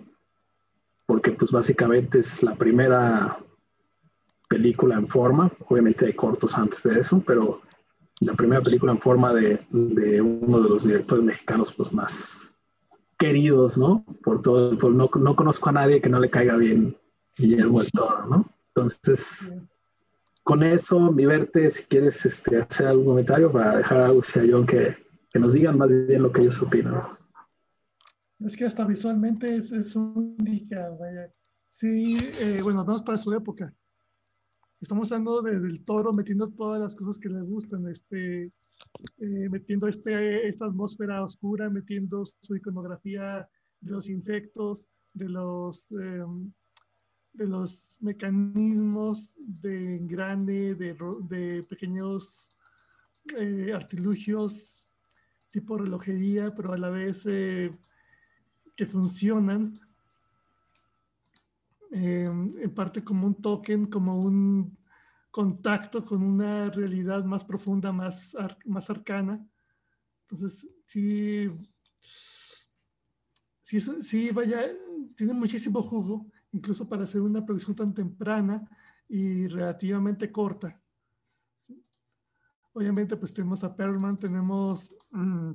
[1.06, 3.38] porque pues básicamente es la primera
[4.48, 7.60] película en forma, obviamente hay cortos antes de eso, pero
[8.20, 12.40] la primera película en forma de, de uno de los directores mexicanos pues más
[13.18, 14.04] queridos, ¿no?
[14.22, 16.96] Por todo, por, no, no, conozco a nadie que no le caiga bien
[17.36, 18.46] Guillermo del Toro, ¿no?
[18.74, 19.52] Entonces,
[20.42, 24.40] con eso, mi verte, si quieres este, hacer algún comentario para dejar a Agus y
[24.40, 24.96] a John que,
[25.34, 27.02] que nos digan más bien lo que ellos opinan.
[28.38, 31.28] Es que hasta visualmente es, es única, vaya.
[31.70, 33.74] Sí, eh, bueno, vamos para su época.
[34.80, 39.88] Estamos hablando de, del toro metiendo todas las cosas que le gustan, este, eh, metiendo
[39.88, 43.48] este, esta atmósfera oscura, metiendo su iconografía
[43.80, 46.24] de los insectos, de los, eh,
[47.32, 50.96] de los mecanismos de engrane, de,
[51.28, 52.56] de pequeños
[53.36, 54.83] eh, artilugios
[55.54, 57.70] tipo relojería, pero a la vez eh,
[58.74, 59.78] que funcionan
[61.92, 64.76] eh, en parte como un token, como un
[65.30, 69.46] contacto con una realidad más profunda, más, ar más arcana.
[70.22, 71.48] Entonces, sí,
[73.62, 74.60] sí, sí, vaya,
[75.16, 78.68] tiene muchísimo jugo, incluso para hacer una producción tan temprana
[79.08, 80.82] y relativamente corta.
[82.74, 85.52] Obviamente, pues tenemos a Perlman, tenemos mmm,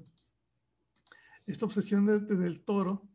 [1.45, 3.10] esta obsesión de, de, del toro,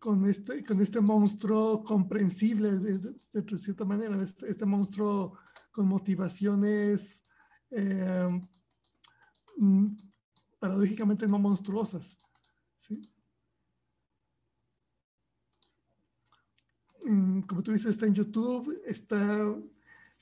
[0.00, 5.38] con, este, con este monstruo comprensible de, cierta manera, este, este, monstruo
[5.70, 7.24] con motivaciones
[7.70, 8.42] eh,
[10.58, 12.18] paradójicamente no monstruosas.
[12.78, 13.00] ¿sí?
[17.46, 19.54] Como tú dices, está en YouTube, está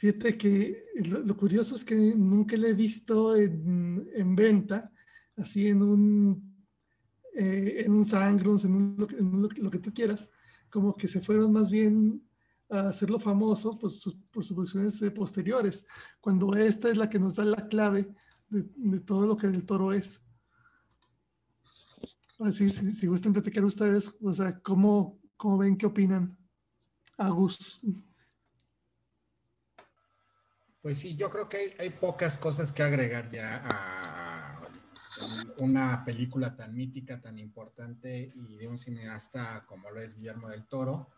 [0.01, 4.91] Fíjate que lo, lo, curioso es que nunca le he visto en, en venta,
[5.37, 6.57] así en un,
[7.35, 10.31] eh, en un Sangrons, en, un, en un, lo que tú quieras,
[10.71, 12.27] como que se fueron más bien
[12.71, 15.85] a hacerlo famoso pues, sus, por sus producciones eh, posteriores,
[16.19, 18.09] cuando esta es la que nos da la clave
[18.49, 20.23] de, de, todo lo que del toro es.
[22.39, 26.39] Ahora sí, si, si gustan platicar ustedes, o sea, ¿cómo, cómo ven, qué opinan?
[27.19, 27.83] Agus.
[30.83, 34.61] Pues sí, yo creo que hay, hay pocas cosas que agregar ya a
[35.59, 40.65] una película tan mítica, tan importante y de un cineasta como lo es Guillermo del
[40.65, 41.11] Toro.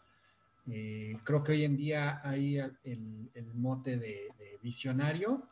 [0.66, 5.48] Eh, creo que hoy en día hay el, el mote de, de, visionario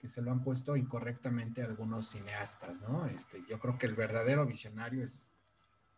[0.00, 3.06] que se lo han puesto incorrectamente algunos cineastas, ¿no?
[3.06, 5.28] Este, yo creo que el verdadero visionario es,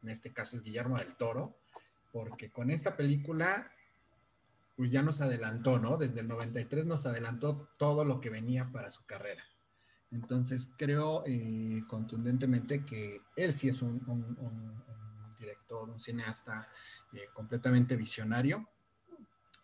[0.02, 1.56] en este caso es Guillermo del Toro,
[2.12, 3.70] porque con esta película
[4.80, 5.98] pues ya nos adelantó, ¿no?
[5.98, 9.44] Desde el 93 nos adelantó todo lo que venía para su carrera.
[10.10, 14.00] Entonces creo eh, contundentemente que él sí es un,
[15.38, 16.66] director, un cineasta
[17.12, 18.70] eh, completamente visionario,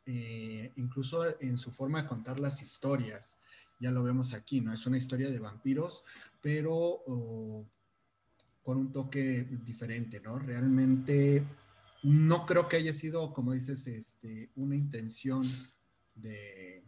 [0.04, 3.38] eh, incluso en su forma de contar las historias,
[3.80, 4.74] ya lo vemos aquí, ¿no?
[4.74, 6.04] Es una historia de vampiros,
[6.42, 7.64] pero oh,
[8.62, 10.38] con un toque diferente, ¿no?
[10.38, 11.42] Realmente
[12.06, 15.42] no creo que haya sido, como dices, este, una intención
[16.14, 16.84] de,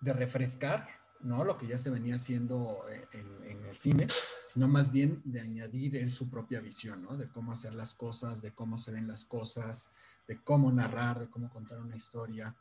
[0.00, 0.88] de refrescar,
[1.20, 1.44] ¿no?
[1.44, 4.08] Lo que ya se venía haciendo en, en, el cine,
[4.42, 7.16] sino más bien de añadir él su propia visión, ¿no?
[7.16, 9.92] De cómo hacer las cosas, de cómo se ven las cosas,
[10.26, 12.56] de cómo narrar, de cómo contar una historia.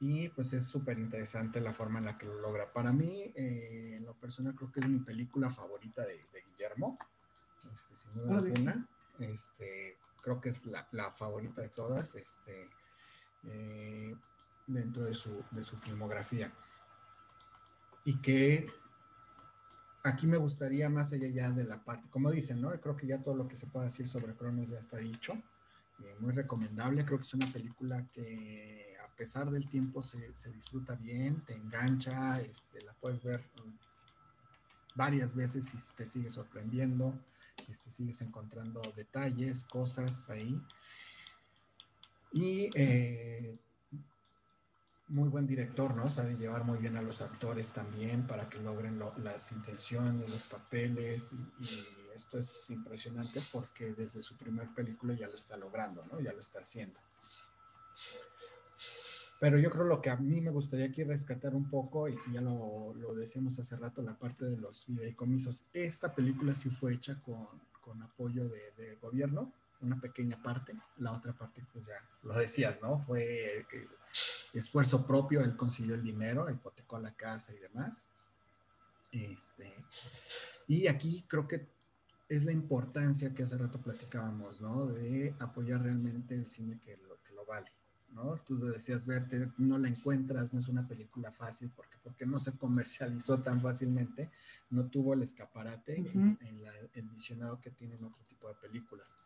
[0.00, 2.74] Y pues es súper interesante la forma en la que lo logra.
[2.74, 6.98] Para mí, eh, en lo personal, creo que es mi película favorita de, de Guillermo,
[7.72, 8.52] este, sin duda vale.
[8.52, 8.88] alguna.
[9.18, 12.70] Este, creo que es la, favorita de todas este,
[13.44, 14.16] eh,
[14.66, 16.52] dentro de su, de su filmografía
[18.04, 18.66] y que
[20.04, 22.70] aquí me gustaría más allá ya de la parte, como dicen, ¿no?
[22.80, 25.34] Creo que ya todo lo que se puede decir sobre Cronos ya está dicho.
[26.02, 30.50] Eh, muy recomendable, creo que es una película que a pesar del tiempo se, se
[30.50, 33.48] disfruta bien, te engancha, este, la puedes ver
[34.94, 37.14] varias veces y te sigue sorprendiendo,
[37.68, 40.60] este, sigues encontrando detalles, cosas ahí.
[42.32, 43.58] Y eh,
[45.08, 46.08] muy buen director, ¿no?
[46.08, 50.42] Sabe llevar muy bien a los actores también para que logren lo, las intenciones, los
[50.44, 51.32] papeles.
[51.32, 56.20] Y, y, esto es impresionante porque desde su primer película ya lo está logrando, ¿no?
[56.20, 57.00] Ya lo está haciendo.
[59.42, 62.40] Pero yo creo lo que a mí me gustaría aquí rescatar un poco, y ya
[62.40, 65.66] lo, lo decíamos hace rato, la parte de los videocomisos.
[65.72, 67.48] Esta película sí fue hecha con,
[67.80, 70.74] con apoyo de, de gobierno, una pequeña parte.
[70.98, 72.96] La otra parte, pues ya lo decías, ¿no?
[72.98, 73.58] Fue...
[73.58, 73.88] Eh,
[74.52, 78.06] esfuerzo propio, él consiguió el dinero, hipotecó la casa y demás.
[79.10, 79.74] Este,
[80.68, 81.68] y aquí creo que
[82.28, 84.86] es la importancia que hace rato platicábamos, ¿no?
[84.86, 87.72] De apoyar realmente el cine que lo, que lo vale,
[88.12, 88.36] ¿no?
[88.46, 92.52] Tú decías, verte, no la encuentras, no es una película fácil, porque, porque no se
[92.52, 94.30] comercializó tan fácilmente,
[94.70, 96.12] no tuvo el escaparate uh -huh.
[96.12, 99.18] en, en la, el visionado que tienen otro tipo de películas.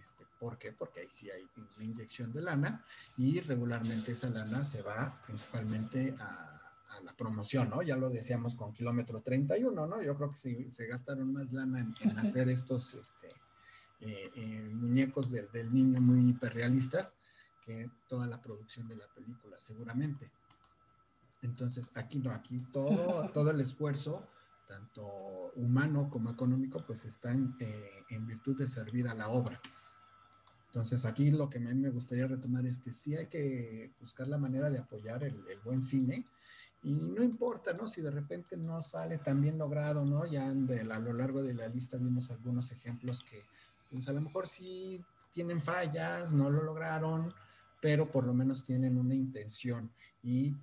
[0.00, 0.72] Este, ¿Por qué?
[0.72, 1.46] Porque ahí sí hay
[1.76, 2.84] una inyección de lana
[3.16, 6.56] y regularmente esa lana se va principalmente a,
[6.88, 7.82] a la promoción, ¿no?
[7.82, 10.02] Ya lo decíamos con kilómetro 31, ¿no?
[10.02, 13.28] Yo creo que sí, se gastaron más lana en, en hacer estos este,
[14.00, 17.16] eh, eh, muñecos del, del, niño muy hiperrealistas
[17.66, 20.30] que toda la producción de la película, seguramente.
[21.42, 24.26] Entonces, aquí no, aquí todo, todo el esfuerzo
[24.66, 29.60] tanto humano como económico, pues están eh, en virtud de servir a la obra.
[30.66, 34.28] Entonces aquí lo que a mí me gustaría retomar es que sí hay que buscar
[34.28, 36.26] la manera de apoyar el, el buen cine
[36.82, 37.88] y no importa, ¿no?
[37.88, 40.26] Si de repente no sale tan bien logrado, ¿no?
[40.26, 43.42] Ya de, a lo largo de la lista vimos algunos ejemplos que
[43.90, 45.02] pues a lo mejor sí
[45.32, 47.32] tienen fallas, no lo lograron,
[47.80, 50.56] pero por lo menos tienen una intención y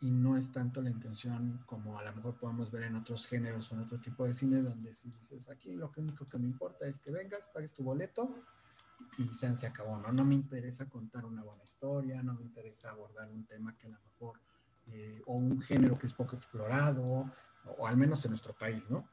[0.00, 3.70] y no es tanto la intención como a lo mejor podemos ver en otros géneros
[3.70, 6.86] o en otro tipo de cine donde si dices aquí lo único que me importa
[6.86, 8.32] es que vengas, pagues tu boleto
[9.18, 10.12] y se, se acabó, ¿no?
[10.12, 13.90] No me interesa contar una buena historia, no me interesa abordar un tema que a
[13.90, 14.40] lo mejor,
[14.88, 17.30] eh, o un género que es poco explorado, o,
[17.78, 19.08] o al menos en nuestro país, ¿no?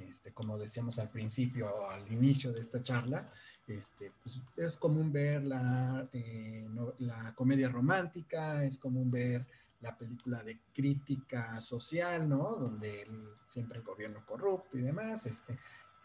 [0.00, 3.32] Este, como decíamos al principio, al inicio de esta charla,
[3.66, 9.46] este, pues es común ver la, eh, no, la comedia romántica, es común ver
[9.80, 12.56] la película de crítica social, ¿no?
[12.56, 15.58] Donde el, siempre el gobierno corrupto y demás, este,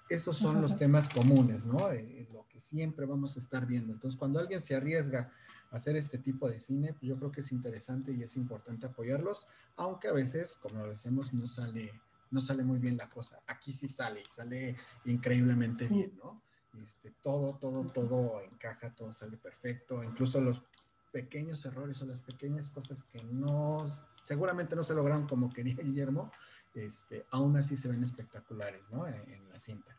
[0.09, 1.91] esos son los temas comunes, ¿no?
[1.91, 3.93] Eh, lo que siempre vamos a estar viendo.
[3.93, 5.31] Entonces, cuando alguien se arriesga
[5.71, 8.87] a hacer este tipo de cine, pues yo creo que es interesante y es importante
[8.87, 11.93] apoyarlos, aunque a veces, como lo decimos, no sale,
[12.31, 13.41] no sale muy bien la cosa.
[13.47, 16.41] Aquí sí sale y sale increíblemente bien, ¿no?
[16.83, 20.63] Este, todo, todo, todo encaja, todo sale perfecto, incluso los
[21.11, 23.85] pequeños errores o las pequeñas cosas que no,
[24.21, 26.31] seguramente no se lograron como quería Guillermo,
[26.75, 29.07] este, aún así se ven espectaculares, ¿no?
[29.07, 29.97] En, la cinta.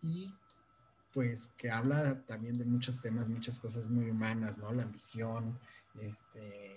[0.00, 0.32] Y
[1.12, 4.70] pues que habla también de muchos temas, muchas cosas muy humanas, ¿no?
[4.72, 5.58] La ambición,
[5.98, 6.72] este,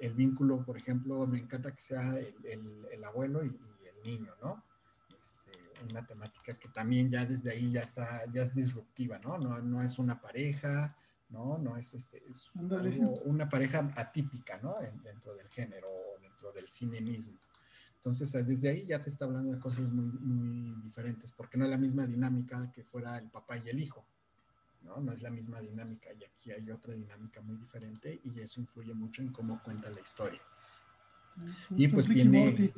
[0.00, 4.64] el, vínculo, por ejemplo, me encanta que sea el, abuelo y, el niño, ¿no?
[5.88, 9.38] Una temática que también ya desde ahí ya está, ya es disruptiva, ¿no?
[9.38, 10.96] No, no es una pareja,
[11.30, 11.58] ¿no?
[11.58, 14.76] No es, este, es una pareja atípica, ¿no?
[15.02, 17.38] dentro del género o dentro del cine mismo.
[17.96, 21.64] Entonces, eh, desde ahí ya te está hablando de cosas muy, muy diferentes, porque no
[21.64, 24.04] es la misma dinámica que fuera el papá y el hijo,
[24.82, 24.98] ¿no?
[25.00, 28.94] No es la misma dinámica y aquí hay otra dinámica muy diferente y eso influye
[28.94, 30.40] mucho en cómo cuenta la historia.
[31.76, 32.72] Y pues tiene,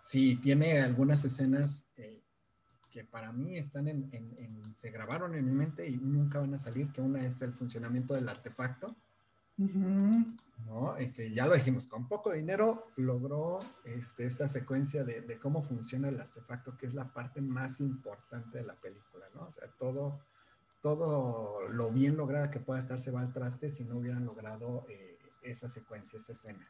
[0.00, 2.22] sí, tiene algunas escenas eh,
[2.90, 6.90] que para mí están en, se grabaron en mi mente y nunca van a salir,
[6.92, 8.96] que una es el funcionamiento del artefacto,
[9.56, 10.94] ¿no?
[11.14, 16.08] que ya lo dijimos, con poco dinero logró este, esta secuencia de, de, cómo funciona
[16.08, 19.46] el artefacto, que es la parte más importante de la película, ¿no?
[19.46, 20.20] O sea, todo,
[20.80, 24.86] todo lo bien lograda que pueda estar se va al traste si no hubieran logrado
[24.88, 26.68] eh, esa secuencia, esa escena.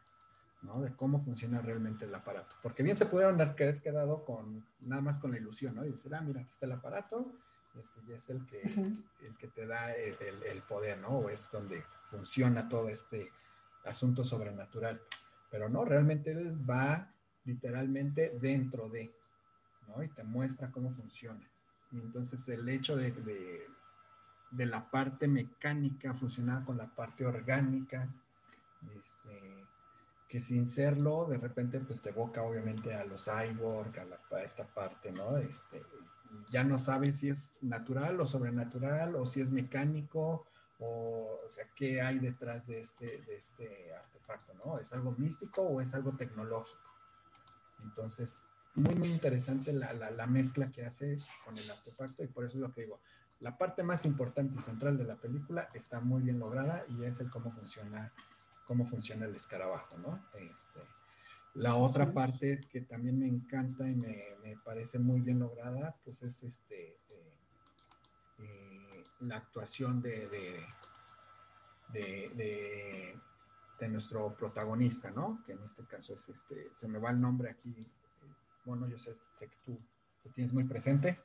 [0.62, 0.80] ¿No?
[0.80, 2.56] De cómo funciona realmente el aparato.
[2.62, 5.84] Porque bien se pudieron haber quedado con nada más con la ilusión, ¿no?
[5.84, 7.32] Y decir, ah, mira, aquí está el aparato,
[7.78, 11.10] este ya es el que, el que te da el, el, poder, ¿no?
[11.10, 13.30] O es donde funciona todo este
[13.84, 15.00] asunto sobrenatural.
[15.50, 17.12] Pero no, realmente él va
[17.44, 19.14] literalmente dentro de,
[19.86, 20.02] ¿no?
[20.02, 21.48] Y te muestra cómo funciona.
[21.92, 23.66] Y entonces el hecho de, de,
[24.50, 28.08] de la parte mecánica funcionar con la parte orgánica,
[28.98, 29.66] este,
[30.28, 34.42] que sin serlo, de repente, pues te evoca obviamente a los cyborg, a, la, a
[34.42, 35.38] esta parte, ¿no?
[35.38, 35.82] Este,
[36.30, 40.46] y ya no sabes si es natural o sobrenatural, o si es mecánico,
[40.80, 44.78] o, o sea, qué hay detrás de este, de este artefacto, ¿no?
[44.78, 46.82] ¿Es algo místico o es algo tecnológico?
[47.82, 48.42] Entonces,
[48.74, 52.56] muy, muy interesante la, la, la mezcla que hace con el artefacto, y por eso
[52.56, 53.00] es lo que digo,
[53.40, 57.20] la parte más importante y central de la película está muy bien lograda y es
[57.20, 58.12] el cómo funciona
[58.68, 60.28] cómo funciona el escarabajo, ¿no?
[60.34, 60.80] Este,
[61.54, 64.14] la otra parte que también me encanta y me,
[64.62, 67.38] parece muy bien lograda, pues es este, eh,
[68.40, 70.28] eh, la actuación de,
[71.88, 73.18] de,
[73.78, 75.42] de, nuestro protagonista, ¿no?
[75.46, 77.74] Que en este caso es este, se me va el nombre aquí,
[78.66, 79.80] bueno, yo sé, sé que tú
[80.24, 81.18] lo tienes muy presente.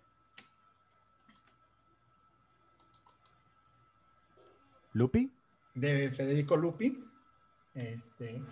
[4.93, 5.29] ¿Lupi?
[5.75, 7.12] De Federico Lupi.
[7.73, 8.43] Este,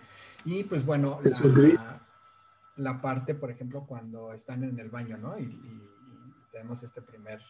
[0.45, 1.19] y pues bueno,
[2.75, 5.37] la, parte, por ejemplo, cuando están en el baño, ¿no?
[5.37, 5.87] Y,
[6.51, 7.41] tenemos este primer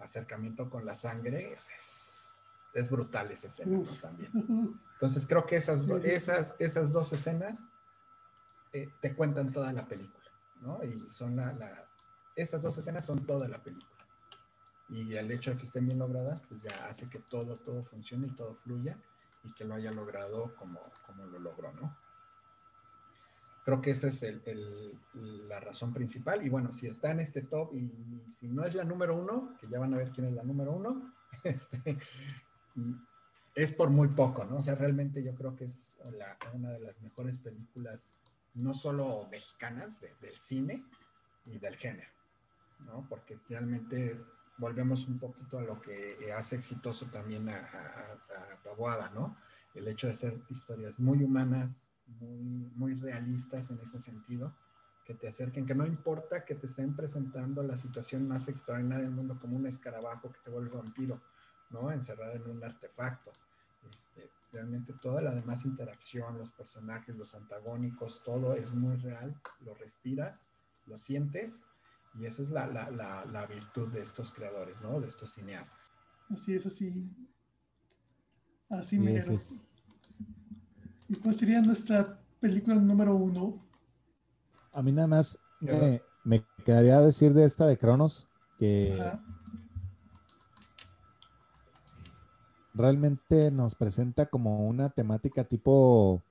[0.00, 2.30] acercamiento con la sangre, es,
[2.74, 3.84] es brutal esa escena ¿no?
[4.00, 4.32] también.
[4.94, 7.68] Entonces creo que esas, esas, esas dos escenas
[8.72, 10.26] eh, te cuentan toda la película,
[10.60, 10.82] ¿no?
[10.82, 11.88] Y son la, la,
[12.34, 13.88] esas dos escenas son toda la película.
[14.88, 18.26] Y el hecho de que estén bien logradas, pues ya hace que todo, todo funcione
[18.26, 18.98] y todo fluya
[19.44, 21.96] y que lo haya logrado como, como lo logró, ¿no?
[23.64, 24.98] Creo que esa es el,
[25.48, 26.44] la razón principal.
[26.44, 29.68] Y bueno, si está en este top y, si no es la número uno, que
[29.68, 31.14] ya van a ver quién es la número uno,
[31.44, 31.96] este,
[33.54, 34.56] es por muy poco, ¿no?
[34.56, 35.98] O sea, realmente yo creo que es
[36.52, 38.18] una de las mejores películas,
[38.54, 40.84] no solo mexicanas, del cine
[41.46, 42.10] y del género,
[42.80, 43.06] ¿no?
[43.08, 44.20] Porque realmente
[44.62, 49.36] volvemos un poquito a lo que hace exitoso también a, a, Taboada, ¿no?
[49.74, 54.54] El hecho de ser historias muy humanas, muy, muy realistas en ese sentido,
[55.04, 59.14] que te acerquen, que no importa que te estén presentando la situación más extraordinaria del
[59.14, 61.20] mundo como un escarabajo que te vuelve vampiro,
[61.70, 61.90] ¿no?
[61.90, 63.32] Encerrado en un artefacto.
[63.92, 69.74] Este, realmente toda la demás interacción, los personajes, los antagónicos, todo es muy real, lo
[69.74, 70.46] respiras,
[70.86, 71.64] lo sientes
[72.14, 75.00] y eso es la, la, la, virtud de estos creadores, ¿no?
[75.00, 75.92] De estos cineastas.
[76.30, 77.10] Así es, así.
[78.68, 79.36] Así mero.
[81.08, 83.62] ¿Y cuál sería nuestra película número uno?
[84.72, 85.38] A mí nada más
[86.24, 88.98] me, quedaría decir de esta de Cronos que
[92.74, 96.22] realmente nos presenta como una temática tipo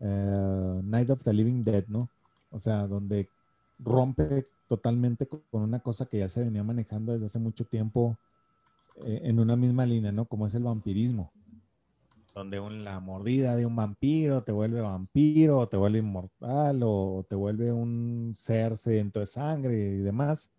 [0.00, 2.08] eh, Night of the Living Dead, ¿no?
[2.50, 3.28] O sea, donde
[3.78, 8.16] rompe totalmente con una cosa que ya se venía manejando desde hace mucho tiempo
[9.04, 10.24] eh, en una misma línea, ¿no?
[10.24, 11.32] Como es el vampirismo,
[12.34, 17.36] donde la mordida de un vampiro te vuelve vampiro, o te vuelve inmortal, o te
[17.36, 20.50] vuelve un ser sediento de sangre y demás,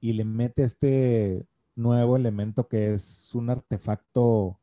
[0.00, 4.58] y le mete este nuevo elemento que es un artefacto,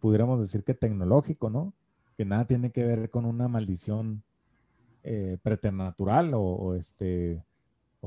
[0.00, 1.72] pudiéramos decir que tecnológico, ¿no?
[2.16, 4.24] Que nada tiene que ver con una maldición
[5.04, 7.44] eh, preternatural o, este,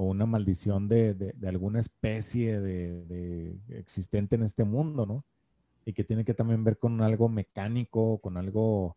[0.01, 5.23] o una maldición de, alguna especie de, existente en este mundo, ¿no?
[5.85, 8.95] Y que tiene que también ver con algo mecánico, con algo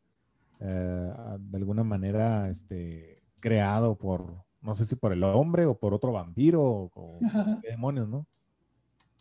[0.61, 5.93] eh, de alguna manera este, creado por, no sé si por el hombre o por
[5.93, 6.63] otro vampiro
[6.95, 7.19] o,
[7.63, 8.27] demonios, ¿no?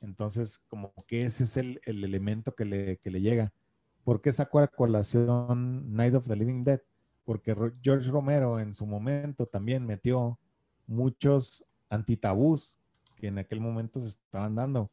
[0.01, 3.51] Entonces, como que ese es el, elemento que le, que le llega.
[4.05, 6.79] ¿Por qué sacó a colación Night of the Living Dead?
[7.25, 10.39] Porque George Romero en su momento también metió
[10.87, 12.73] muchos antitabús
[13.15, 14.91] que en aquel momento se estaban dando.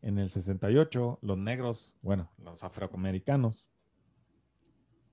[0.00, 3.68] En el 68, los negros, bueno, los afroamericanos,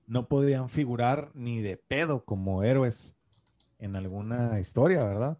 [0.06, 3.16] no podían figurar ni de pedo como héroes
[3.78, 5.38] en alguna historia, ¿verdad?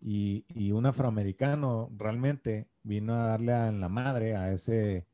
[0.00, 5.06] Y, un afroamericano realmente vino a darle a, en la madre a ese,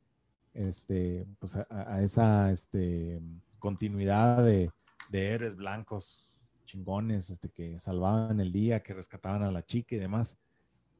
[0.54, 3.20] este, pues a, esa este,
[3.58, 4.70] continuidad de,
[5.10, 6.35] de, héroes blancos
[6.66, 10.36] chingones, este, que salvaban el día, que rescataban a la chica y demás.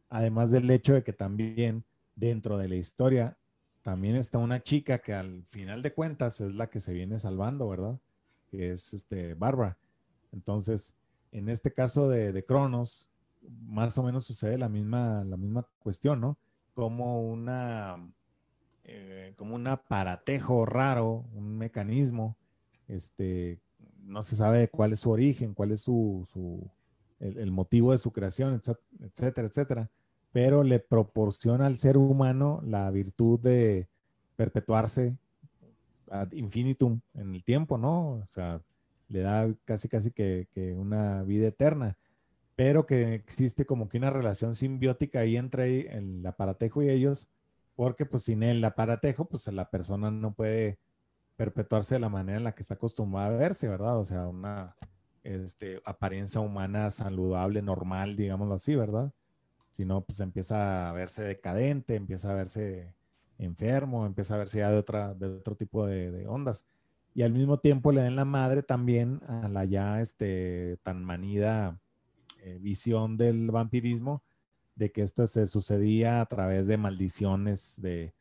[0.09, 3.37] Además del hecho de que también dentro de la historia
[3.83, 7.69] también está una chica que al final de cuentas es la que se viene salvando,
[7.69, 7.99] ¿verdad?
[8.51, 9.77] Que es este Bárbara.
[10.33, 10.95] Entonces,
[11.31, 13.09] en este caso de, de Cronos,
[13.69, 16.37] más o menos sucede la misma, la misma cuestión, ¿no?
[16.75, 17.97] Como una,
[18.85, 22.37] eh, como un aparatejo raro, un mecanismo,
[22.89, 23.59] este,
[24.07, 26.27] no se sabe cuál es su origen, cuál es su,
[27.21, 28.61] el, motivo de su creación,
[29.01, 29.91] etcétera, etcétera,
[30.33, 33.89] pero le proporciona al ser humano la virtud de
[34.37, 35.17] perpetuarse
[36.11, 38.13] ad infinitum en el tiempo, ¿no?
[38.13, 38.61] O sea,
[39.09, 41.97] le da casi, casi que, que una vida eterna
[42.57, 47.29] pero que existe como que una relación simbiótica ahí entre el aparatejo y ellos,
[47.77, 50.79] porque pues sin el aparatejo, pues la persona no puede
[51.37, 53.99] perpetuarse de la manera en la que está acostumbrada a verse, ¿verdad?
[53.99, 54.75] O sea, una
[55.23, 59.13] este, apariencia humana saludable, normal, digámoslo así, ¿verdad?
[59.71, 62.95] Si no, pues empieza a verse decadente, empieza a verse
[63.39, 66.65] enfermo, empieza a verse ya de, otro tipo de, de ondas.
[67.15, 71.79] Y al mismo tiempo le den la madre también a la ya este, tan manida
[72.43, 74.23] eh, visión del vampirismo,
[74.75, 78.15] de que esto se sucedía a través de maldiciones de,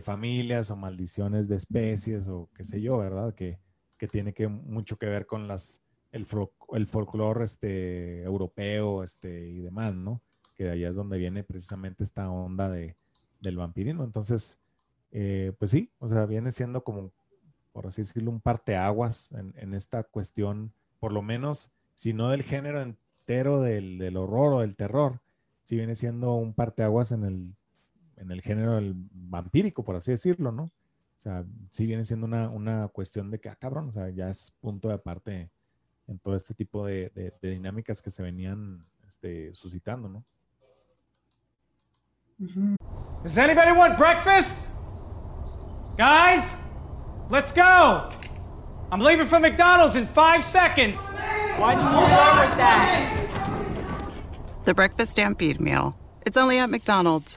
[0.00, 3.34] familias o maldiciones de especies o qué sé yo, ¿verdad?
[3.34, 3.58] Que,
[4.10, 5.80] tiene que mucho que ver con las,
[6.12, 6.26] el,
[6.72, 10.20] el folclore este, europeo este, y demás, ¿no?
[10.54, 12.94] Que de allá es donde viene precisamente esta onda de,
[13.40, 14.04] del vampirismo.
[14.04, 14.60] Entonces,
[15.12, 17.10] eh, pues sí, o sea, viene siendo como,
[17.72, 22.42] por así decirlo, un parteaguas en, en esta cuestión, por lo menos, si no del
[22.42, 25.20] género en, del, del, horror o del terror,
[25.64, 27.56] si viene siendo un parteaguas en el,
[28.16, 30.64] en el género del vampírico, por así decirlo, ¿no?
[30.64, 34.28] O sea, sí viene siendo una, una cuestión de que, ah, cabrón, o sea, ya
[34.28, 35.50] es punto de aparte
[36.06, 37.10] en todo este tipo de,
[37.40, 40.24] de, dinámicas que se venían este, suscitando, ¿no?
[43.22, 44.68] Does anybody want breakfast?
[45.96, 46.58] Guys,
[47.30, 48.10] let's go.
[48.92, 50.98] I'm leaving for McDonald's in five seconds.
[51.58, 53.26] Why did you start with that?
[54.64, 55.96] The Breakfast Stampede Meal.
[56.26, 57.36] It's only at McDonald's,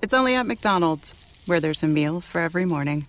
[0.00, 3.06] It's only at McDonald's, where there's a meal for every morning.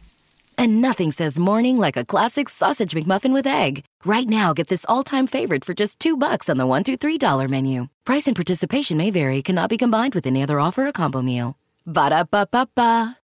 [0.57, 3.83] And nothing says morning like a classic sausage McMuffin with egg.
[4.05, 7.17] Right now, get this all-time favorite for just two bucks on the one, two, three
[7.17, 7.87] dollar menu.
[8.05, 9.41] Price and participation may vary.
[9.41, 11.57] Cannot be combined with any other offer or combo meal.
[11.85, 13.17] Ba da ba ba ba.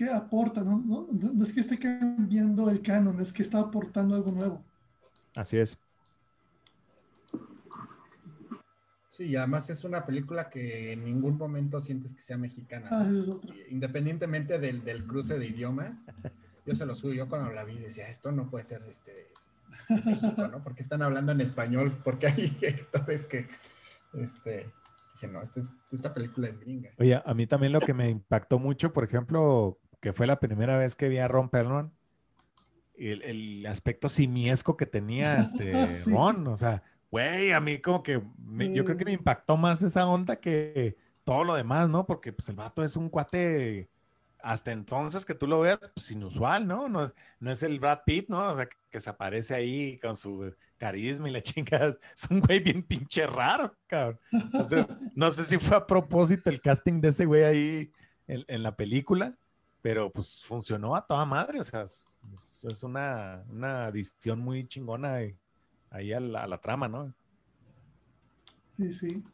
[0.00, 0.78] que aporta, ¿no?
[0.78, 1.08] ¿no?
[1.12, 4.64] No, es que esté cambiando el canon, es que está aportando algo nuevo.
[5.36, 5.76] Así es.
[9.20, 12.88] Sí, además es una película que en ningún momento sientes que sea mexicana.
[12.90, 13.06] Ah,
[13.68, 16.06] Independientemente del, del, cruce de idiomas,
[16.64, 19.30] yo se lo subo, yo cuando la vi decía, esto no puede ser este
[20.06, 20.62] México, ¿no?
[20.62, 23.46] Porque están hablando en español, porque hay actores que
[24.14, 24.72] este,
[25.12, 25.60] dije, no, este
[25.92, 26.88] esta película es gringa.
[26.96, 30.78] Oye, a mí también lo que me impactó mucho, por ejemplo, que fue la primera
[30.78, 31.92] vez que vi a Ron Perlman,
[32.96, 35.72] el, el aspecto simiesco que tenía este
[36.06, 38.22] Ron, o sea, güey, a mí como que,
[38.72, 42.06] yo creo que me impactó más esa onda que todo lo demás, ¿no?
[42.06, 43.88] Porque pues el vato es un cuate,
[44.42, 46.88] hasta entonces que tú lo veas, pues inusual, ¿no?
[46.88, 48.50] No, no es el Brad Pitt, ¿no?
[48.50, 51.96] O sea, que, se aparece ahí con su carisma y la chingada.
[52.14, 54.18] Es un güey bien pinche raro, cabrón.
[54.32, 57.92] Entonces, no sé si fue a propósito el casting de ese güey ahí
[58.26, 59.34] en, la película,
[59.82, 61.60] pero pues funcionó a toda madre.
[61.60, 62.08] O sea, es,
[62.82, 65.22] una, una, adición muy chingona
[65.90, 67.12] ahí, a la, trama, ¿no?
[68.76, 69.24] Sí, sí.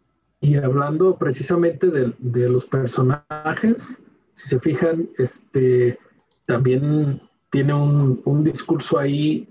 [0.40, 4.00] Y hablando precisamente de, de los personajes,
[4.32, 5.98] si se fijan, este
[6.46, 9.48] también tiene un, un discurso ahí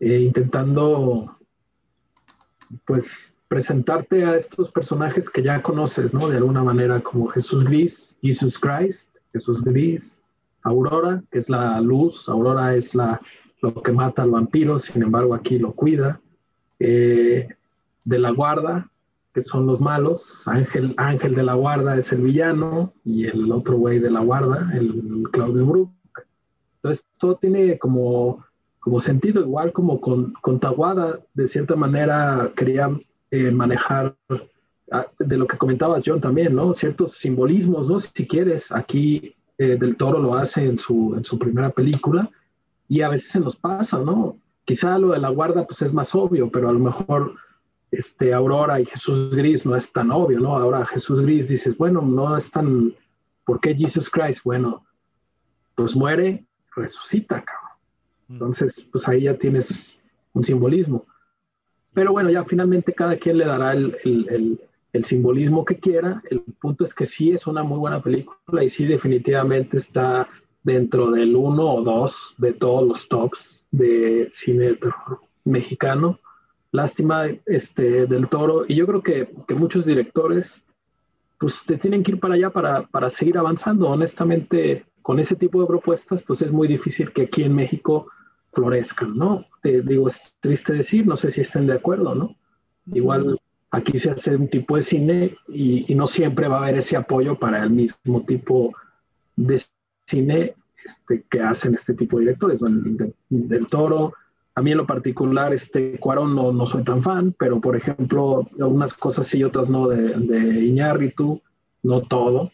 [0.00, 1.36] eh, intentando,
[2.84, 6.28] pues, presentarte a estos personajes que ya conoces, ¿no?
[6.28, 10.20] De alguna manera, como Jesús Gris, Jesus Christ, Jesús Gris,
[10.62, 13.20] Aurora, que es la luz, Aurora es la,
[13.60, 16.20] lo que mata al vampiro, sin embargo aquí lo cuida.
[16.78, 17.48] Eh,
[18.04, 18.88] de la guarda,
[19.34, 23.76] que son los malos, Ángel, Ángel de la guarda es el villano y el otro
[23.76, 25.90] güey de la guarda, el Claudio Brook.
[26.76, 28.46] Entonces todo tiene como
[28.86, 32.88] como sentido, igual como con, con Tawada, de cierta manera quería
[33.32, 34.14] eh, manejar
[34.92, 36.72] ah, de lo que comentabas John también, ¿no?
[36.72, 37.98] Ciertos simbolismos, ¿no?
[37.98, 42.30] Si quieres, aquí eh, Del Toro lo hace en su, en su primera película
[42.88, 44.38] y a veces se nos pasa, ¿no?
[44.64, 47.34] Quizá lo de la guarda pues es más obvio, pero a lo mejor
[47.90, 50.56] este, Aurora y Jesús Gris no es tan obvio, ¿no?
[50.56, 52.94] Ahora Jesús Gris dices, bueno, no es tan,
[53.44, 54.42] ¿por qué Jesus Christ?
[54.44, 54.84] Bueno,
[55.74, 57.66] pues muere, resucita, cabrón.
[58.28, 60.00] Entonces, pues ahí ya tienes
[60.32, 61.06] un simbolismo.
[61.94, 64.60] Pero bueno, ya finalmente cada quien le dará el, el,
[64.92, 66.22] el, simbolismo que quiera.
[66.28, 70.28] El punto es que sí es una muy buena película y sí definitivamente está
[70.66, 74.76] dentro del uno o dos de todos los tops de cine
[75.44, 76.18] mexicano.
[76.72, 78.64] Lástima este, del toro.
[78.66, 80.64] Y yo creo que, que muchos directores
[81.38, 83.88] pues te tienen que ir para allá para, para seguir avanzando.
[83.88, 88.08] Honestamente, con ese tipo de propuestas, pues es muy difícil que aquí en México
[88.52, 89.46] florezcan, ¿no?
[89.62, 92.34] Te digo, es triste decir, no sé si estén de acuerdo, ¿no?
[92.92, 93.38] Igual
[93.70, 97.38] aquí se hace un tipo de cine y, no siempre va a haber ese apoyo
[97.38, 98.72] para el mismo tipo
[99.36, 99.60] de
[100.06, 100.54] cine
[100.84, 102.68] este, que hacen este tipo de directores, ¿no?
[103.28, 104.12] del Toro.
[104.54, 108.48] A mí en lo particular, este Cuarón no, no soy tan fan, pero por ejemplo,
[108.58, 111.42] algunas cosas sí y otras no de, de Iñárritu,
[111.82, 112.52] no todo.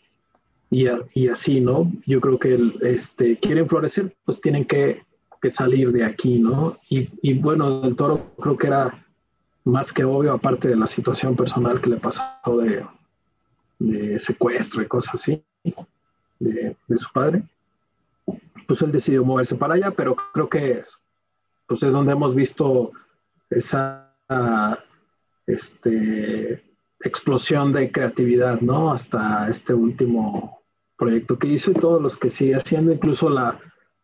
[0.71, 1.93] Y, y, así, ¿no?
[2.07, 5.03] Yo creo que el, este, quieren florecer, pues tienen que
[5.43, 6.79] que salir de aquí, ¿no?
[6.89, 9.05] Y, y, bueno, del toro creo que era
[9.65, 12.23] más que obvio, aparte de la situación personal que le pasó
[12.59, 12.87] de,
[13.81, 15.43] de secuestro y cosas así,
[16.39, 17.43] de, de, su padre,
[18.67, 20.99] pues él decidió moverse para allá, pero creo que es,
[21.67, 22.93] pues es donde hemos visto
[23.51, 24.09] esa
[25.47, 26.63] este,
[27.01, 28.93] explosión de creatividad, ¿no?
[28.93, 30.63] Hasta este último
[30.97, 33.59] proyecto que hizo y todos los que sigue haciendo, incluso la,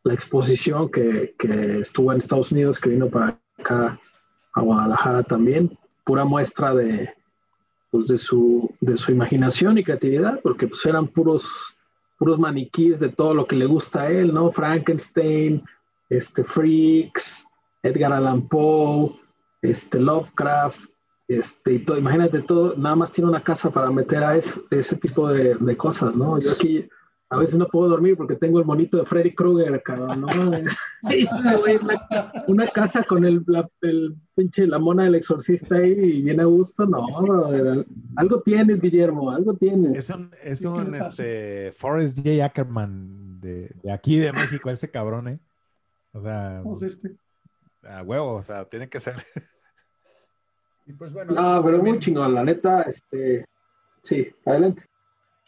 [0.05, 3.99] la exposición que, que, estuvo en Estados Unidos, que vino para acá
[4.55, 7.11] a Guadalajara también, pura muestra de,
[7.91, 11.75] pues de, su, de su imaginación y creatividad, porque pues eran puros,
[12.19, 14.51] puros maniquís de todo lo que le gusta a él, ¿no?
[14.51, 15.63] Frankenstein,
[16.11, 17.47] este, Freaks,
[17.83, 19.15] Edgar Allan Poe,
[19.63, 20.91] este, Lovecraft,
[21.29, 24.97] este, y todo, imagínate todo, nada más tiene una casa para meter a eso, ese
[24.97, 26.41] tipo de, de cosas, ¿no?
[26.41, 26.89] Yo aquí
[27.31, 30.29] a veces no puedo dormir porque tengo el monito de Freddy Krueger, cabrón, ¿no?
[32.49, 36.47] una, casa con el, la, el pinche la mona del exorcista ahí y viene a
[36.47, 37.87] gusto, no, brother.
[38.17, 39.95] Algo tienes, Guillermo, algo tienes.
[39.95, 42.45] Es un, es un este, Forrest J.
[42.45, 45.39] Ackerman de, de, aquí de México, ese cabrón, ¿eh?
[46.13, 47.15] O sea, este?
[47.83, 49.17] a huevo, o sea, tiene que ser.
[50.87, 51.35] Y pues bueno.
[51.35, 53.45] No, pero muy chingón, la neta, este,
[54.03, 54.83] sí, adelante.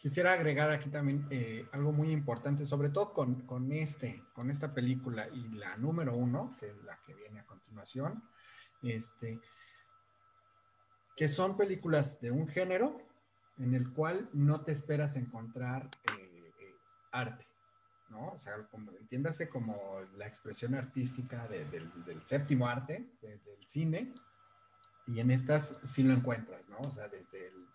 [0.01, 4.73] Quisiera agregar aquí también eh, algo muy importante, sobre todo con, con, este, con esta
[4.73, 8.23] película y la número uno, que es la que viene a continuación,
[8.81, 9.39] este,
[11.15, 12.97] que son películas de un género
[13.59, 16.75] en el cual no te esperas encontrar eh, eh,
[17.11, 17.45] arte,
[18.09, 18.29] ¿no?
[18.29, 24.15] O sea, como, entiéndase como la expresión artística del, del, séptimo arte, del cine,
[25.05, 26.79] y en estas sí lo encuentras, ¿no?
[26.79, 27.70] O sea, desde el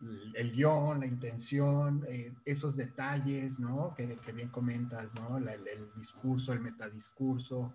[0.00, 3.94] el guion, la intención, eh, esos detalles, ¿no?
[3.94, 5.36] Que, bien comentas, ¿no?
[5.36, 7.74] el, discurso, el metadiscurso,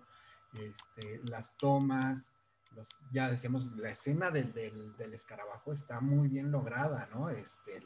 [0.54, 2.36] este, las tomas,
[2.72, 7.30] los, ya decíamos, la escena del, del, escarabajo está muy bien lograda, ¿no?
[7.30, 7.84] Este, el,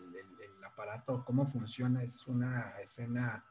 [0.66, 3.44] aparato, cómo funciona, es una escena,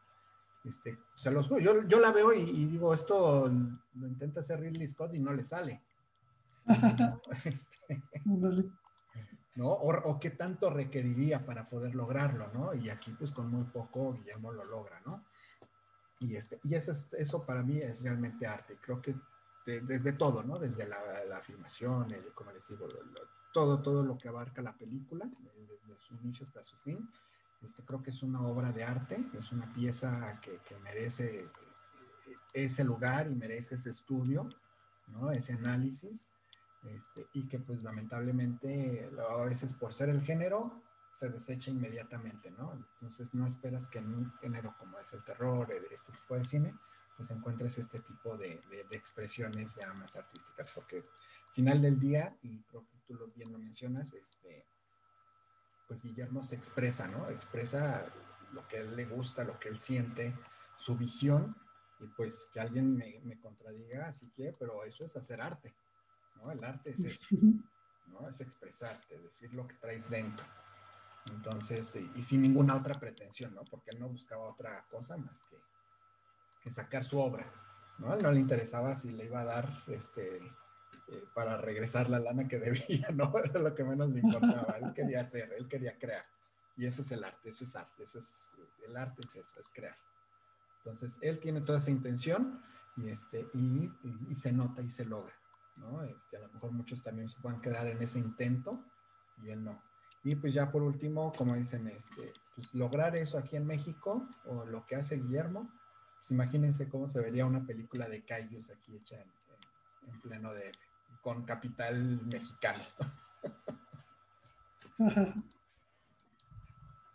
[0.63, 5.13] este, se los, yo, yo la veo y, digo, esto lo intenta hacer Ridley Scott
[5.13, 5.83] y no le sale.
[7.45, 8.03] este,
[9.59, 9.73] ¿no?
[9.73, 12.73] O, qué tanto requeriría para poder lograrlo, ¿no?
[12.73, 15.25] Y aquí, pues con muy poco, Guillermo lo logra, ¿no?
[16.19, 18.77] Y, este, y eso, eso para mí es realmente arte.
[18.81, 19.15] Creo que
[19.65, 20.57] desde todo, ¿no?
[20.59, 22.87] Desde la, filmación, como les digo,
[23.51, 25.29] todo, todo lo que abarca la película,
[25.67, 27.11] desde su inicio hasta su fin.
[27.61, 31.49] Este, creo que es una obra de arte, es una pieza que, que merece eh,
[32.53, 34.47] ese lugar y merece ese estudio,
[35.07, 35.31] ¿no?
[35.31, 36.29] Ese análisis.
[36.83, 42.73] Este, y que pues lamentablemente a veces por ser el género se desecha inmediatamente, ¿no?
[42.73, 46.75] Entonces no esperas que en un género como es el terror, este tipo de cine,
[47.17, 52.37] pues encuentres este tipo de, de, expresiones ya más artísticas, porque al final del día,
[52.41, 54.65] y creo que tú lo, bien lo mencionas, este,
[55.87, 57.29] pues Guillermo se expresa, ¿no?
[57.29, 58.05] Expresa
[58.53, 60.33] lo que él le gusta, lo que él siente,
[60.77, 61.53] su visión,
[61.99, 65.75] y pues que alguien me, me contradiga, así que, pero eso es hacer arte,
[66.41, 66.51] ¿no?
[66.51, 67.27] El arte es eso,
[68.07, 68.27] ¿no?
[68.27, 70.45] Es expresarte, decir lo que traes dentro.
[71.27, 73.63] Entonces, y, sin ninguna otra pretensión, ¿no?
[73.65, 75.57] Porque él no buscaba otra cosa más que,
[76.61, 77.51] que sacar su obra,
[77.99, 78.13] ¿no?
[78.13, 82.47] él no le interesaba si le iba a dar, este, eh, para regresar la lana
[82.47, 83.33] que debía, ¿no?
[83.43, 84.77] Era lo que menos le importaba.
[84.77, 86.25] Él quería hacer, él quería crear.
[86.77, 88.55] Y eso es el arte, eso es arte, eso es,
[88.87, 89.97] el arte es eso, es crear.
[90.77, 92.63] Entonces, él tiene toda esa intención
[92.95, 93.91] y, este, y,
[94.29, 95.38] y se nota y se logra.
[95.79, 96.03] ¿No?
[96.03, 98.83] Eh, que a lo mejor muchos también se puedan quedar en ese intento
[99.43, 99.81] y él no.
[100.23, 104.65] Y pues ya por último, como dicen, este, pues lograr eso aquí en México o
[104.65, 105.71] lo que hace Guillermo,
[106.17, 109.31] pues imagínense cómo se vería una película de Kaijus aquí hecha en,
[110.09, 110.77] en, pleno DF,
[111.21, 112.83] con capital mexicano.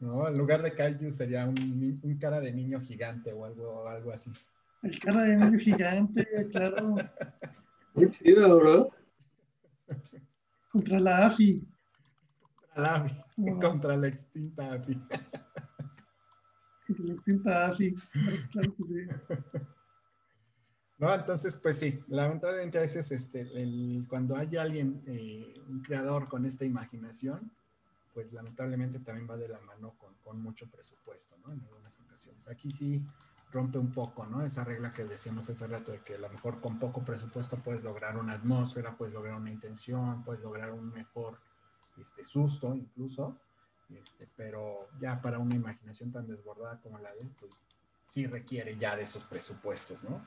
[0.00, 0.28] ¿No?
[0.28, 4.32] En lugar de Kaiju sería un, un, cara de niño gigante o algo, algo así.
[4.82, 6.96] El cara de niño gigante, claro.
[7.94, 8.90] Muy chido, bro.
[10.70, 11.64] Contra la AFI.
[12.60, 13.60] Contra la AFI.
[13.60, 14.94] Contra la extinta AFI.
[16.86, 17.94] Contra la extinta AFI.
[18.50, 19.06] Claro que sí.
[20.98, 26.28] No, entonces, pues sí, lamentablemente a veces este, el, cuando hay alguien, eh, un creador
[26.28, 27.52] con esta imaginación,
[28.12, 31.52] pues lamentablemente también va de la mano con, con mucho presupuesto, ¿no?
[31.52, 32.48] En algunas ocasiones.
[32.48, 33.04] Aquí sí,
[33.54, 34.42] rompe un poco, ¿no?
[34.42, 37.84] Esa regla que decíamos hace rato de que a lo mejor con poco presupuesto puedes
[37.84, 41.38] lograr una atmósfera, puedes lograr una intención, puedes lograr un mejor
[41.96, 43.38] este, susto incluso,
[43.90, 47.52] este, pero ya para una imaginación tan desbordada como la de él, pues
[48.08, 50.26] sí requiere ya de esos presupuestos, ¿no?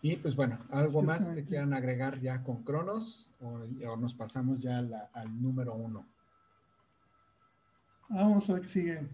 [0.00, 4.78] Y pues bueno, ¿algo más que quieran agregar ya con Cronos o, nos pasamos ya
[5.12, 6.13] al número uno?
[8.08, 9.08] Vamos a ver qué sigue.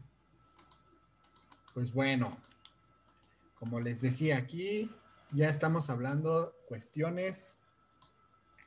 [1.74, 2.36] Pues bueno,
[3.59, 4.91] como les decía aquí,
[5.32, 7.59] ya estamos hablando cuestiones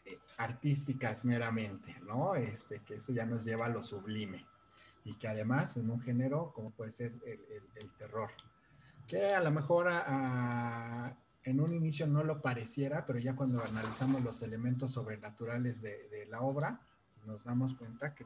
[0.05, 2.35] eh, artísticas meramente, ¿no?
[2.35, 4.45] Este, que eso ya nos lleva a lo sublime
[5.03, 7.13] y que además en un género como puede ser
[7.75, 8.31] el, terror,
[9.05, 9.89] que a lo mejor
[11.43, 16.25] en un inicio no lo pareciera, pero ya cuando analizamos los elementos sobrenaturales de, de
[16.27, 16.79] la obra,
[17.25, 18.25] nos damos cuenta que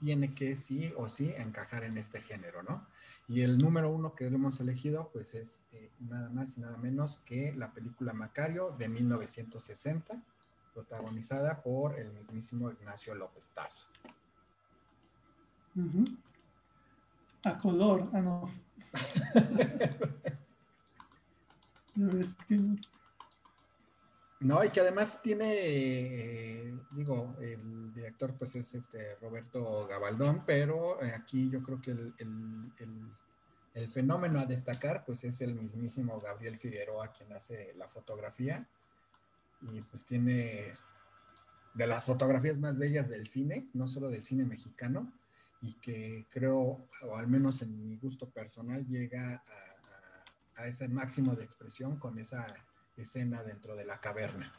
[0.00, 2.86] tiene que sí o sí encajar en este género, ¿no?
[3.28, 7.18] Y el número uno que hemos elegido, pues es eh, nada más y nada menos
[7.24, 10.22] que la película Macario de 1960,
[10.74, 13.86] protagonizada por el mismísimo Ignacio López Tarso.
[17.44, 18.50] A color, ah, no.
[24.44, 31.02] No, y que además tiene, eh, digo, el director pues es este Roberto Gabaldón, pero
[31.02, 36.58] eh, aquí yo creo que el, el, fenómeno a destacar pues es el mismísimo Gabriel
[36.58, 38.68] Figueroa quien hace la fotografía.
[39.72, 40.74] Y pues tiene
[41.72, 45.10] de las fotografías más bellas del cine, no solo del cine mexicano,
[45.62, 49.42] y que creo, o al menos en mi gusto personal, llega
[50.56, 52.54] a, a ese máximo de expresión con esa
[52.96, 54.52] escena dentro de la caverna.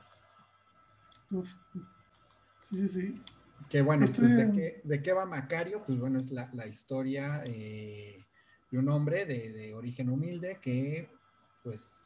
[2.70, 3.22] Sí, sí.
[3.70, 5.84] Que bueno, pues ¿de, qué, ¿de, qué, va Macario?
[5.86, 8.24] Pues bueno, es la, la historia eh,
[8.70, 11.10] de un hombre de, de, origen humilde que
[11.64, 12.06] pues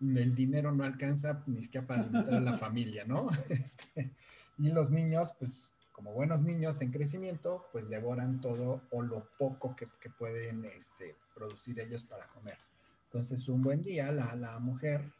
[0.00, 3.28] el dinero no alcanza ni siquiera para alimentar a la familia, ¿no?
[3.48, 4.14] Este,
[4.58, 9.76] y los niños, pues como buenos niños en crecimiento, pues devoran todo o lo poco
[9.76, 12.58] que, que pueden este, producir ellos para comer.
[13.04, 15.12] Entonces, un buen día, la, la mujer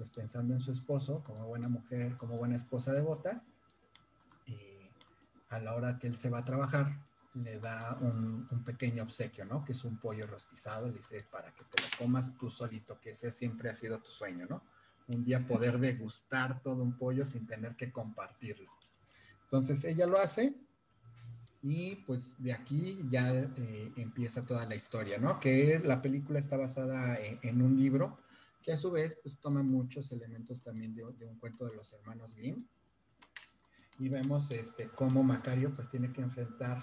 [0.00, 3.44] pues pensando en su esposo, como buena mujer, como buena esposa devota,
[4.46, 4.56] y
[5.50, 6.98] a la hora que él se va a trabajar,
[7.34, 9.62] le da un, pequeño obsequio, ¿no?
[9.62, 13.10] Que es un pollo rostizado, le dice, para que te lo comas tú solito, que
[13.10, 14.62] ese siempre ha sido tu sueño, ¿no?
[15.06, 18.72] Un día poder degustar todo un pollo sin tener que compartirlo.
[19.42, 20.54] Entonces ella lo hace
[21.60, 25.38] Y pues de aquí ya eh, empieza toda la historia, ¿no?
[25.40, 28.18] Que la película está basada en, un libro
[28.62, 32.34] que a su vez pues toma muchos elementos también de, un cuento de los hermanos
[32.34, 32.66] Grimm.
[33.98, 36.82] Y vemos este, cómo Macario pues tiene que enfrentar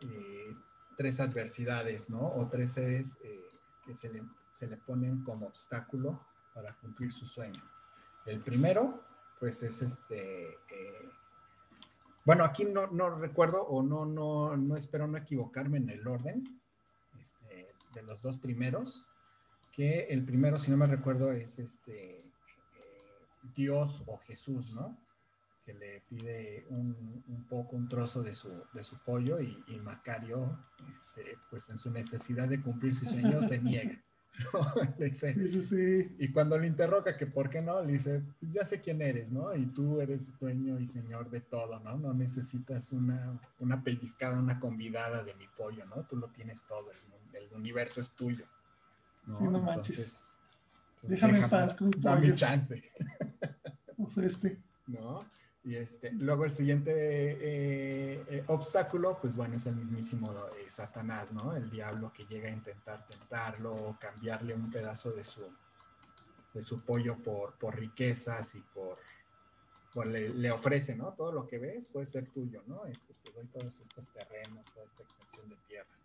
[0.00, 0.54] eh,
[0.96, 2.20] tres adversidades, ¿no?
[2.20, 3.40] O tres seres eh,
[3.84, 6.20] que se le, se le ponen como obstáculo
[6.54, 7.62] para cumplir su sueño.
[8.24, 9.04] El primero,
[9.38, 11.10] pues es este, eh,
[12.24, 16.60] bueno, aquí no, no, recuerdo o no, no, no espero no equivocarme en el orden
[17.20, 19.06] este, de los dos primeros,
[19.76, 22.24] que el primero, si no me recuerdo, es este eh,
[23.54, 24.98] Dios o Jesús, ¿no?
[25.64, 29.78] Que le pide un, un poco, un trozo de su, de su pollo y, y
[29.80, 30.58] Macario,
[30.94, 34.02] este, pues en su necesidad de cumplir su sueño, se niega.
[34.98, 38.80] le dice, Y cuando le interroga que por qué no, le dice, pues ya sé
[38.80, 39.54] quién eres, ¿no?
[39.54, 41.96] Y tú eres dueño y señor de todo, ¿no?
[41.96, 46.06] No necesitas una, una pellizcada, una convidada de mi pollo, ¿no?
[46.06, 46.96] Tú lo tienes todo, el,
[47.54, 48.44] universo es tuyo.
[49.26, 49.38] ¿No?
[49.38, 50.38] Sí, no manches.
[51.00, 52.82] Pues, déjame, en paz con Dame chance.
[53.98, 54.60] O sea, este.
[54.86, 55.24] ¿No?
[55.66, 61.32] Y este, luego el siguiente eh, eh, obstáculo, pues bueno, es el mismísimo eh, Satanás,
[61.32, 61.56] ¿no?
[61.56, 65.42] El diablo que llega a intentar tentarlo, cambiarle un pedazo de su,
[66.54, 68.96] de su pollo por, por riquezas y por,
[70.06, 71.14] le, ofrece, ¿no?
[71.14, 72.86] Todo lo que ves puede ser tuyo, ¿no?
[72.86, 75.98] Este, te doy todos estos terrenos, toda esta extensión de tierra.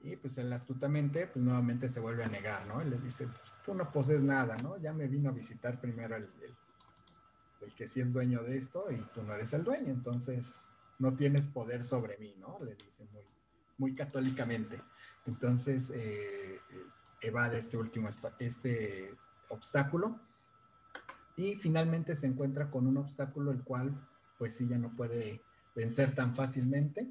[0.00, 2.80] Y pues él astutamente, pues nuevamente se vuelve a negar, ¿no?
[2.80, 4.76] Y le dice, pues, tú no posees nada, ¿no?
[4.76, 6.30] Ya me vino a visitar primero el
[7.60, 10.62] el que sí es dueño de esto y tú no eres el dueño, entonces
[10.98, 12.58] no tienes poder sobre mí, ¿no?
[12.62, 13.24] Le dice muy,
[13.76, 14.80] muy católicamente.
[15.26, 16.60] Entonces eh,
[17.22, 19.10] evade este último, este
[19.50, 20.20] obstáculo
[21.36, 25.42] y finalmente se encuentra con un obstáculo el cual pues sí ya no puede
[25.74, 27.08] vencer tan fácilmente,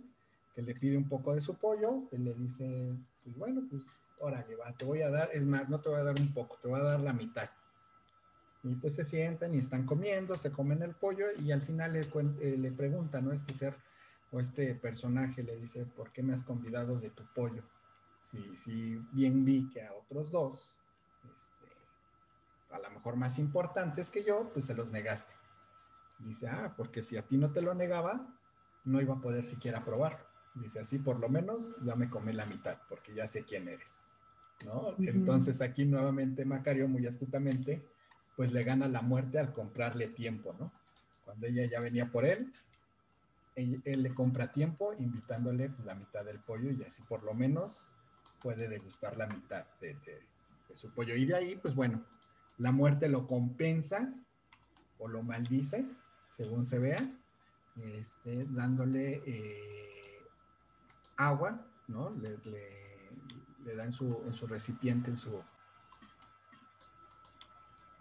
[0.58, 4.56] que le pide un poco de su pollo, él le dice, pues bueno, pues órale,
[4.56, 6.68] va, te voy a dar, es más, no te voy a dar un poco, te
[6.68, 7.48] voy a dar la mitad.
[8.64, 12.00] Y pues se sientan y están comiendo, se comen el pollo y al final le,
[12.42, 13.34] eh, pregunta, ¿no?
[13.34, 13.76] Este ser
[14.32, 17.62] o este personaje le dice, ¿por qué me has convidado de tu pollo?
[18.20, 20.74] Si, si bien vi que a otros dos,
[21.36, 25.36] este, a lo mejor más importantes que yo, pues se los negaste.
[26.18, 28.28] Dice, ah, porque si a ti no te lo negaba,
[28.86, 30.27] no iba a poder siquiera probarlo.
[30.62, 34.04] Dice, así por lo menos ya me comé la mitad, porque ya sé quién eres.
[34.66, 34.96] ¿No?
[35.00, 37.86] Entonces aquí nuevamente Macario muy astutamente
[38.38, 40.72] pues le gana la muerte al comprarle tiempo, ¿no?
[41.26, 42.54] Cuando ella ya venía por él,
[43.56, 47.92] él, le compra tiempo invitándole pues, la mitad del pollo y así por lo menos
[48.40, 49.98] puede degustar la mitad de,
[50.74, 51.16] su pollo.
[51.16, 52.06] Y de ahí, pues bueno,
[52.60, 54.14] la muerte lo compensa
[55.00, 55.90] o lo maldice,
[56.30, 57.12] según se vea,
[57.98, 59.87] este, dándole eh,
[61.18, 62.12] agua, ¿no?
[62.12, 62.38] Le,
[63.76, 65.44] da en su, en su recipiente, en su,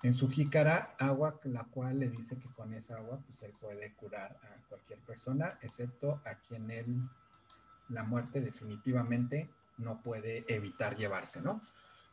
[0.03, 3.95] en su jícara agua, la cual le dice que con esa agua pues él puede
[3.95, 7.09] curar a cualquier persona, excepto a quien él
[7.89, 11.61] la muerte definitivamente no puede evitar llevarse, ¿no?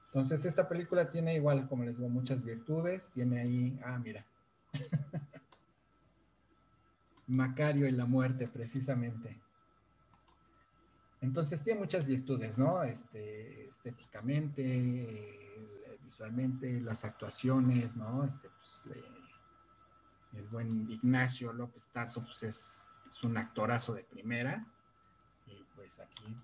[0.08, 4.26] Entonces esta película tiene igual, como les digo, muchas virtudes, tiene ahí, ah, mira,
[7.28, 9.40] Macario y la muerte, precisamente.
[11.24, 12.84] Entonces tiene muchas virtudes, ¿no?
[12.84, 18.26] Este, estéticamente, visualmente, las actuaciones, ¿no?
[18.26, 18.84] Este, pues,
[20.34, 22.90] el buen Ignacio López Tarso, pues es,
[23.24, 24.68] un actorazo de primera.
[25.48, 26.36] Y pues aquí,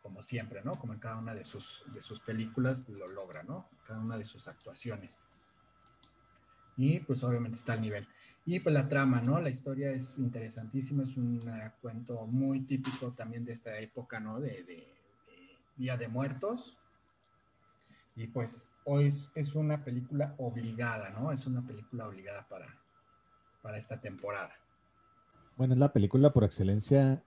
[0.00, 0.76] como siempre, ¿no?
[0.76, 3.68] Como en cada una de sus, de sus películas, lo logra, ¿no?
[3.86, 5.20] Cada una de sus actuaciones.
[6.76, 8.06] Y pues obviamente está al nivel.
[8.44, 9.40] Y pues la trama, ¿no?
[9.40, 11.40] La historia es interesantísima, es un
[11.80, 14.40] cuento muy típico también de esta época, ¿no?
[14.40, 14.86] de
[15.76, 16.76] Día de Muertos,
[18.14, 21.32] y pues hoy es, una película obligada, ¿no?
[21.32, 22.66] Es una película obligada para,
[23.62, 24.52] para esta temporada.
[25.56, 27.22] Bueno, es la película por excelencia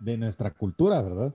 [0.00, 1.34] de nuestra cultura, ¿verdad?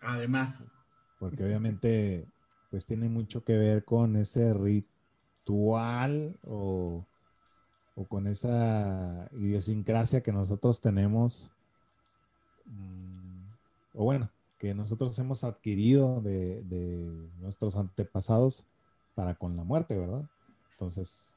[0.00, 0.72] Además.
[1.18, 2.26] Porque obviamente,
[2.70, 4.54] pues tiene mucho que ver con ese
[5.40, 7.04] ritual o,
[7.94, 11.50] o con esa idiosincrasia que nosotros tenemos.
[12.66, 13.44] Mm,
[13.94, 16.62] o bueno, que nosotros hemos adquirido de,
[17.40, 18.64] nuestros antepasados
[19.14, 20.24] para con la muerte, ¿verdad?
[20.72, 21.36] Entonces,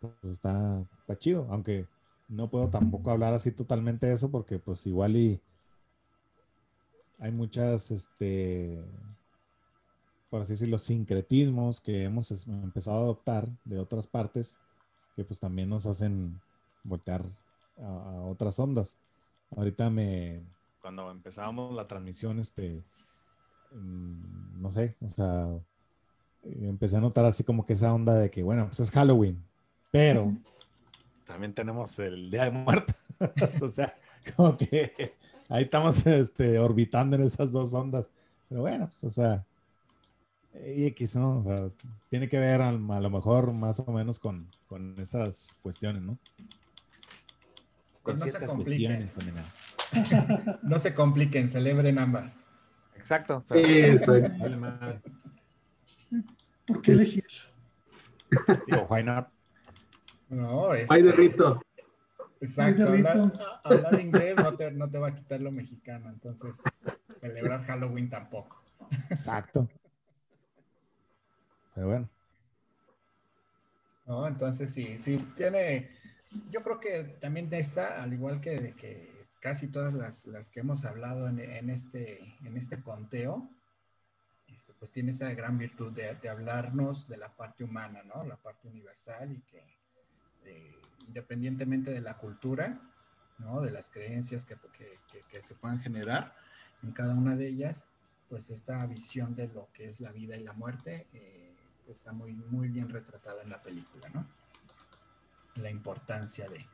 [0.00, 1.86] pues está, está chido, aunque
[2.28, 5.40] no puedo tampoco hablar así totalmente de eso porque pues igual y
[7.18, 8.78] hay muchas, este,
[10.30, 14.58] por así decirlo, sincretismos que hemos empezado a adoptar de otras partes
[15.16, 16.40] que pues también nos hacen
[16.84, 17.24] voltear
[17.78, 18.96] a otras ondas.
[19.56, 20.42] ahorita me,
[20.80, 22.82] cuando empezábamos la transmisión, este,
[23.72, 25.48] mm, no sé, o sea,
[26.44, 29.42] empecé a notar así como que esa onda de que, bueno, pues es Halloween,
[29.90, 30.32] pero
[31.28, 32.96] también tenemos el Día de Muertos.
[33.62, 33.94] o sea,
[34.34, 35.14] como que
[35.48, 38.10] ahí estamos este, orbitando en esas dos ondas.
[38.48, 39.44] Pero bueno, pues, o sea,
[40.66, 41.38] y X, ¿no?
[41.38, 41.70] O sea,
[42.08, 46.18] tiene que ver a, lo mejor más o menos con, con esas cuestiones, ¿no?
[48.02, 49.12] Con no ciertas cuestiones
[50.62, 52.46] no se compliquen, celebren ambas.
[52.96, 53.40] Exacto.
[56.66, 57.24] ¿Por qué elegir?
[58.66, 59.28] Digo, why not?
[60.28, 60.90] No, es.
[60.90, 61.60] Hay de rito.
[62.40, 63.32] Exacto, hablar,
[63.64, 66.54] hablar, inglés no te, no te va a quitar lo mexicano, entonces
[67.16, 68.62] celebrar Halloween tampoco.
[69.10, 69.68] Exacto.
[71.78, 72.10] Pero bueno.
[74.04, 75.88] No, entonces sí, sí, tiene,
[76.50, 80.84] yo creo que también esta, al igual que, que casi todas las, las, que hemos
[80.84, 83.48] hablado en, en, este, en este conteo,
[84.48, 88.24] este, pues tiene esa gran virtud de, de, hablarnos de la parte humana, ¿no?
[88.24, 89.62] La parte universal y que
[90.46, 90.74] eh,
[91.06, 92.80] independientemente de la cultura,
[93.38, 93.60] ¿no?
[93.60, 94.56] de las creencias que,
[95.30, 96.34] que, se puedan generar
[96.82, 97.84] en cada una de ellas,
[98.28, 101.47] pues esta visión de lo que es la vida y la muerte eh,
[101.92, 104.26] está muy, muy bien retratada en la película, ¿no?
[105.56, 106.66] La importancia de,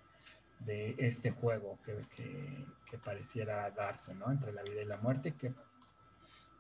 [0.61, 4.31] de este juego que, que, pareciera darse, ¿no?
[4.31, 5.53] Entre la vida y la muerte, que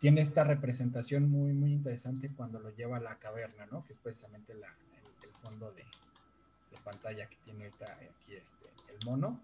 [0.01, 3.85] tiene esta representación muy, muy interesante cuando lo lleva a la caverna, ¿no?
[3.85, 4.67] Que es precisamente la,
[5.23, 5.85] el fondo de,
[6.83, 9.41] pantalla que tiene aquí este, el mono,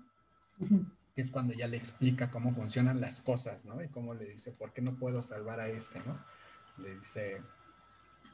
[1.14, 3.82] que es cuando ya le explica cómo funcionan las cosas, ¿no?
[3.82, 6.22] Y cómo le dice, ¿por qué no puedo salvar a este, ¿no?
[6.78, 7.40] Le dice,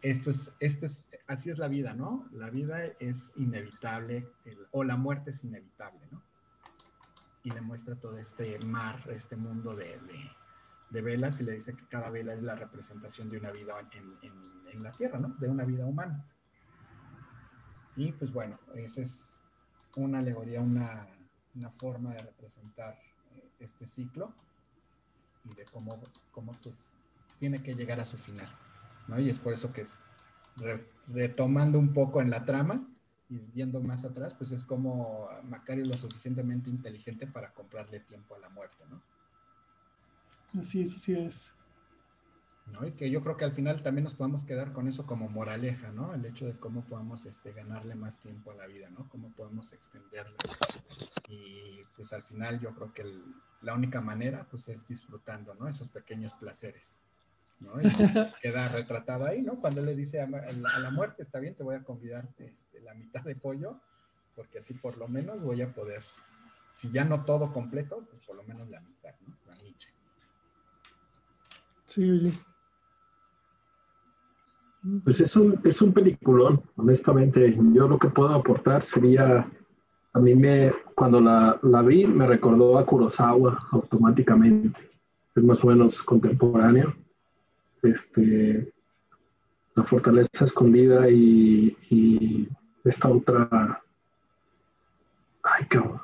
[0.03, 2.29] esto es, este es, así es la vida, ¿no?
[2.33, 4.29] La vida es inevitable,
[4.71, 6.23] o la muerte es inevitable, ¿no?
[7.43, 10.01] Y le muestra todo este mar, este mundo de,
[10.91, 14.19] de, velas y le dice que cada vela es la representación de una vida en,
[14.73, 15.29] en, la Tierra, ¿no?
[15.39, 16.27] De una vida humana.
[17.95, 19.39] Y pues bueno, esa es
[19.95, 21.07] una alegoría, una,
[21.55, 22.99] una forma de representar
[23.35, 24.35] eh, este ciclo
[25.45, 26.93] y de cómo, cómo pues
[27.39, 28.49] tiene que llegar a su final.
[29.09, 29.19] ¿No?
[29.19, 29.97] Y es por eso que es
[31.09, 32.89] retomando un poco en la trama
[33.29, 38.39] y viendo más atrás, pues es como Macario lo suficientemente inteligente para comprarle tiempo a
[38.39, 39.03] la muerte, ¿no?
[40.61, 41.53] Así es, así es.
[42.73, 42.87] ¿no?
[42.87, 45.91] Y que yo creo que al final también nos podemos quedar con eso como moraleja,
[45.93, 46.15] ¿no?
[46.15, 49.09] El hecho de cómo podemos este, ganarle más tiempo a la vida, ¿no?
[49.09, 50.37] Cómo podemos extenderla.
[51.29, 53.05] Y pues al final yo creo que
[53.61, 55.69] la única manera pues es disfrutando, ¿no?
[55.69, 57.01] Esos pequeños placeres,
[57.61, 57.81] ¿no?
[57.81, 57.85] Y
[58.43, 59.61] queda retratado ahí, ¿no?
[59.61, 63.23] Cuando le dice a, la muerte, está bien, te voy a convidar este, la mitad
[63.23, 63.81] de pollo,
[64.35, 66.03] porque así por lo menos voy a poder,
[66.75, 69.35] si ya no todo completo, pues por lo menos la mitad, ¿no?
[69.47, 69.89] La niche.
[71.87, 72.33] Sí, oye.
[75.03, 77.57] Pues es un, es un peliculón, honestamente.
[77.73, 79.51] Yo lo que puedo aportar sería,
[80.13, 84.91] a mí me, cuando la, la vi, me recordó a Kurosawa automáticamente.
[85.35, 86.95] Es más o menos contemporáneo.
[87.91, 88.73] Este,
[89.75, 92.49] la fortaleza escondida y, y
[92.85, 93.83] esta otra.
[95.43, 96.01] Ay, cabrón.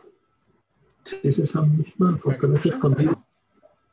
[1.05, 3.19] Sí, es esa misma fortaleza escondida.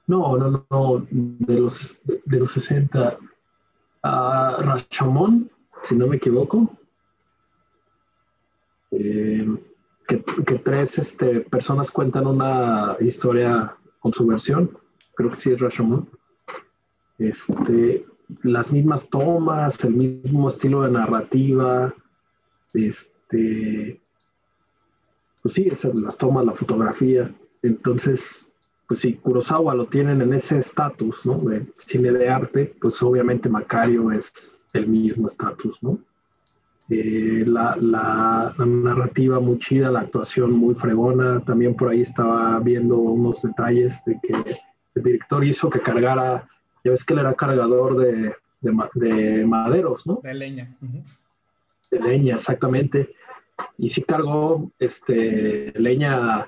[0.07, 3.17] No, no, no, de los, de los 60
[4.03, 5.49] a Rashomon,
[5.83, 6.77] si no me equivoco.
[8.91, 9.47] Eh,
[10.07, 10.17] que,
[10.63, 14.77] tres este, personas cuentan una historia con su versión.
[15.15, 16.09] Creo que sí es Rashomon.
[17.19, 18.05] Este,
[18.41, 21.93] las mismas tomas, el mismo estilo de narrativa.
[22.73, 24.01] Este,
[25.41, 27.33] pues sí, es las tomas, la fotografía.
[27.61, 28.49] Entonces,
[28.87, 31.37] pues si Kurosawa lo tienen en ese estatus, ¿no?
[31.39, 35.99] De cine de arte, pues obviamente Macario es el mismo estatus, ¿no?
[36.89, 42.97] Eh, la, la, narrativa muy chida, la actuación muy fregona, también por ahí estaba viendo
[42.97, 44.33] unos detalles de que
[44.95, 46.49] el director hizo que cargara,
[46.83, 50.19] ya ves que él era cargador de, de, maderos, ¿no?
[50.23, 50.75] De leña.
[51.91, 53.15] De leña, exactamente.
[53.77, 56.47] Y sí cargó este, leña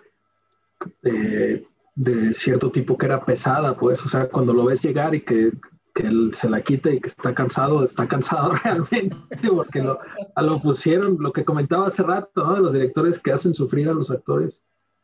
[1.03, 1.63] eh,
[1.95, 5.51] de cierto tipo que era pesada, pues, o sea, cuando lo ves llegar y que,
[5.93, 9.15] que él se la quite y que está cansado, está cansado realmente,
[9.49, 9.99] porque lo,
[10.35, 12.55] a lo pusieron, lo que comentaba hace rato, ¿no?
[12.55, 14.63] De los directores que hacen sufrir a los actores,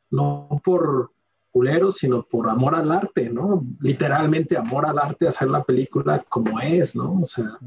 [0.10, 1.12] no por
[1.58, 3.66] culeros, sino por amor al arte, ¿no?
[3.80, 7.22] Literalmente amor al arte, hacer la película como es, ¿no?
[7.24, 7.58] O sea,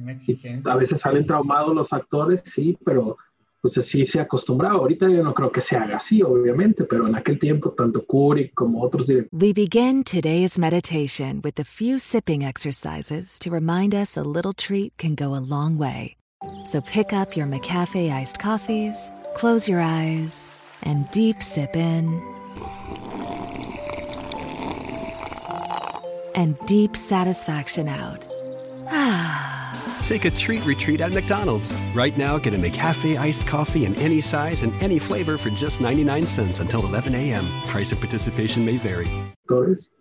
[0.67, 3.17] a veces salen traumados los actores, sí, pero
[3.61, 4.77] pues así se acostumbraba.
[4.77, 8.55] Ahorita yo no creo que se haga así, obviamente, pero en aquel tiempo tanto Kubrick
[8.55, 9.33] como otros directores.
[9.33, 14.93] We begin today's meditation with a few sipping exercises to remind us a little treat
[14.99, 16.15] can go a long way.
[16.65, 20.49] So pick up your McCafe iced coffees, close your eyes,
[20.85, 22.23] and deep sip in.
[26.35, 28.27] And deep satisfaction out.
[30.07, 31.73] Take a treat retreat at McDonald's.
[31.95, 35.81] Right now, get a McCafe iced coffee in any size and any flavor for just
[35.81, 37.45] 99 cents until 11 a.m.
[37.69, 39.07] Price of participation may vary.
[39.49, 39.93] Entonces,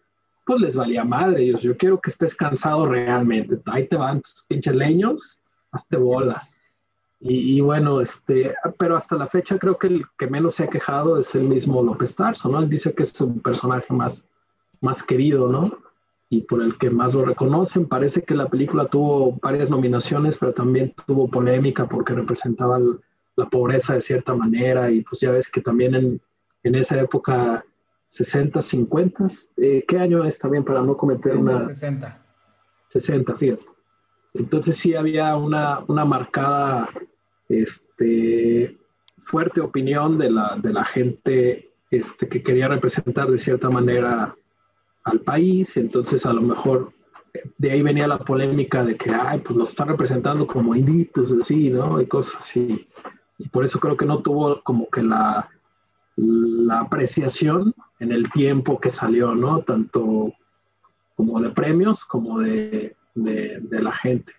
[0.46, 1.46] pues les valía madre.
[1.46, 3.60] Yo, yo quiero que estés cansado realmente.
[3.68, 5.40] Ahí te van tus pinches leños,
[5.72, 6.60] hazte bolas.
[7.20, 10.70] Y, y, bueno, este, pero hasta la fecha creo que el que menos se ha
[10.70, 12.60] quejado es el mismo López Tarso, ¿no?
[12.60, 14.26] Él dice que es un personaje más,
[14.82, 15.78] más querido, ¿no?
[16.30, 17.88] Y por el que más lo reconocen.
[17.88, 22.80] Parece que la película tuvo varias nominaciones, pero también tuvo polémica porque representaba
[23.36, 26.22] la pobreza de cierta manera y pues ya ves que también en,
[26.64, 27.66] en esa época
[28.10, 29.28] 60, 50,
[29.58, 31.60] eh, ¿qué año es también para no cometer una...
[31.60, 32.26] del 60.
[32.88, 33.66] 60, fíjate.
[34.34, 36.90] Entonces sí había una, una marcada,
[37.48, 38.78] este,
[39.18, 44.36] fuerte opinión de la, de la gente este, que quería representar de cierta manera
[45.04, 46.94] al país, entonces a lo mejor
[47.58, 51.70] de ahí venía la polémica de que, ay, pues nos están representando como inditos, así,
[51.70, 52.02] ¿no?
[52.02, 52.88] Y cosas así.
[53.38, 55.50] Y por eso creo que no tuvo como que la,
[56.16, 59.62] la apreciación en el tiempo que salió, ¿no?
[59.62, 60.34] Tanto
[61.16, 64.34] como de premios como de, de, la gente.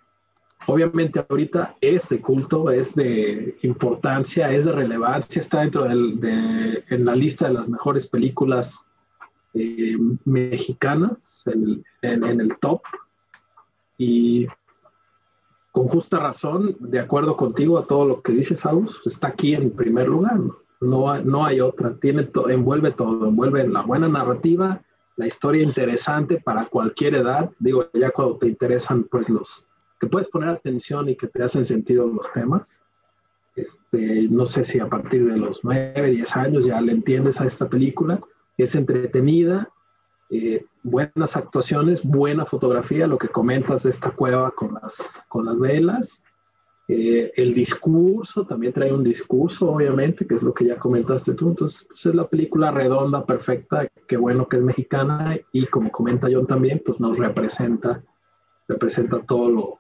[0.67, 7.05] Obviamente ahorita es de culto, es de importancia, es de relevancia, está dentro de, en
[7.05, 8.87] la lista de las mejores películas
[9.55, 12.83] eh, mexicanas en, en, en, el top
[13.99, 14.47] y
[15.73, 19.71] con justa razón, de acuerdo contigo a todo lo que dices, Aus, está aquí en
[19.71, 20.39] primer lugar.
[20.81, 24.81] No, no hay otra, tiene to, envuelve todo, envuelve la buena narrativa,
[25.17, 27.51] la historia interesante para cualquier edad.
[27.59, 29.67] Digo, ya cuando te interesan, pues los
[30.01, 32.83] que puedes poner atención y que te hacen sentido los temas.
[33.55, 37.47] Este, no sé si a partir de los 9, 10 años ya le entiendes a
[37.47, 38.21] esta película
[38.63, 39.71] es entretenida,
[40.31, 45.59] eh, buenas actuaciones, buena fotografía, lo que comentas de esta cueva con las, con las
[45.59, 46.23] velas.
[46.89, 51.51] Eh, el discurso, también trae un discurso, obviamente, que es lo que ya comentaste tú.
[51.51, 56.29] Entonces, pues es la película redonda, perfecta, qué bueno que es mexicana y como comenta
[56.31, 58.03] John también, pues nos representa,
[58.69, 59.79] representa todo lo,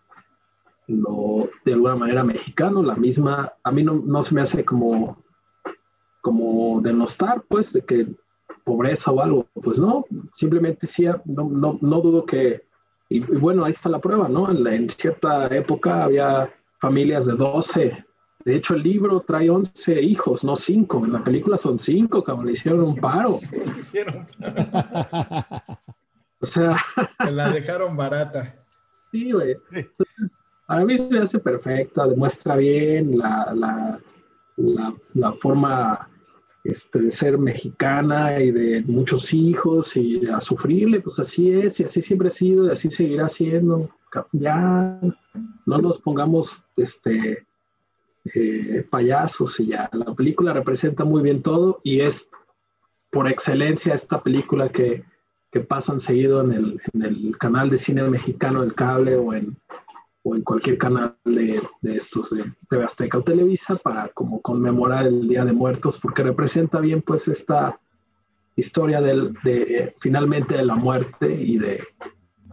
[0.88, 5.22] lo de alguna manera mexicano, la misma, a mí no, no se me hace como,
[6.20, 8.08] como denostar, pues, de que
[8.64, 9.46] pobreza o algo.
[9.62, 10.04] Pues no,
[10.34, 12.62] simplemente sí, no, no, no dudo que,
[13.08, 14.50] y, y, bueno, ahí está la prueba, ¿no?
[14.50, 18.04] En, la, en, cierta época había familias de 12.
[18.44, 21.04] De hecho, el libro trae 11 hijos, no 5.
[21.04, 23.38] En la película son 5, cabrón, le hicieron un paro.
[23.76, 24.26] hicieron
[26.40, 26.76] o sea...
[27.30, 28.56] la dejaron barata.
[29.12, 29.54] Sí, güey.
[29.72, 30.38] Entonces,
[30.68, 34.00] a mí se hace perfecta, demuestra bien la, la,
[34.56, 36.08] la, la forma
[36.64, 41.84] este, de ser mexicana y de muchos hijos y a sufrirle, pues así es y
[41.84, 43.88] así siempre ha sido y así seguirá siendo.
[44.32, 45.00] Ya
[45.66, 47.46] no nos pongamos este,
[48.34, 49.88] eh, payasos y ya.
[49.92, 52.28] La película representa muy bien todo y es
[53.10, 55.04] por excelencia esta película que,
[55.50, 59.56] que pasan seguido en el, en el canal de cine mexicano del cable o en,
[60.22, 65.06] o en cualquier canal de, de, estos de TV Azteca o Televisa para como conmemorar
[65.06, 67.78] el Día de Muertos porque representa bien pues esta
[68.56, 71.82] historia del, de finalmente de la muerte y de,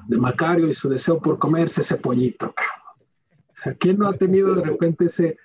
[0.08, 2.48] de Macario y su deseo por comerse ese pollito.
[2.48, 5.38] O sea, ¿quién no ha tenido de repente ese,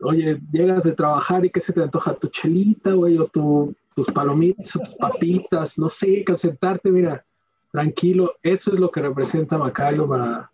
[0.00, 4.06] oye, llegas de trabajar y que se te antoja tu chelita, güey, o tu, tus
[4.06, 7.24] palomitas, o tus papitas, no sé, que sentarte, mira,
[7.70, 10.50] tranquilo, eso es lo que representa Macario para,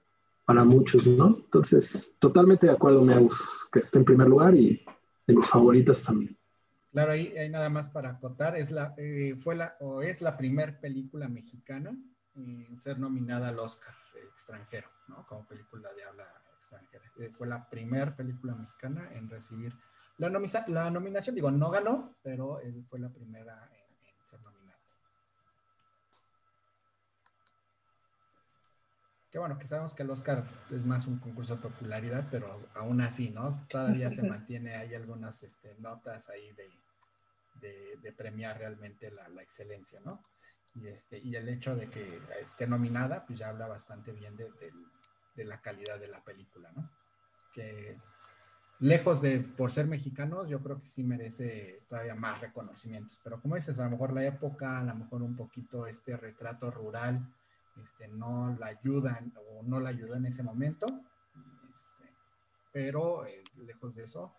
[0.46, 1.36] para muchos, ¿no?
[1.44, 4.82] Entonces, totalmente de acuerdo, me gusta que esté en primer lugar y
[5.26, 6.38] de mis favoritas también.
[6.92, 10.36] Claro, ahí hay nada más para acotar, es la, eh, fue la, o es la
[10.36, 11.94] primer película mexicana
[12.36, 13.94] en ser nominada al Oscar
[14.30, 15.26] extranjero, ¿no?
[15.26, 16.24] Como película de habla
[16.56, 17.04] extranjera.
[17.18, 19.74] Eh, fue la primera película mexicana en recibir
[20.18, 20.30] la,
[20.68, 24.55] la, nominación, digo, no ganó, pero eh, fue la primera en, en ser nominada.
[29.36, 33.02] Que bueno, que sabemos que el Oscar es más un concurso de popularidad, pero aún
[33.02, 33.50] así, ¿no?
[33.68, 36.70] Todavía se mantiene, hay algunas este, notas ahí de,
[37.60, 40.24] de, de premiar realmente la, la, excelencia, ¿no?
[40.74, 44.44] Y, este, y el hecho de que esté nominada, pues ya habla bastante bien de,
[44.52, 44.72] de,
[45.34, 46.90] de la calidad de la película, ¿no?
[47.52, 47.98] Que
[48.78, 53.20] lejos de por ser mexicanos, yo creo que sí merece todavía más reconocimientos.
[53.22, 56.70] Pero como dices, a lo mejor la época, a lo mejor un poquito este retrato
[56.70, 57.34] rural,
[57.82, 60.86] este, no la ayudan o no la ayuda en ese momento.
[61.74, 62.14] Este,
[62.72, 64.34] pero eh, lejos de eso,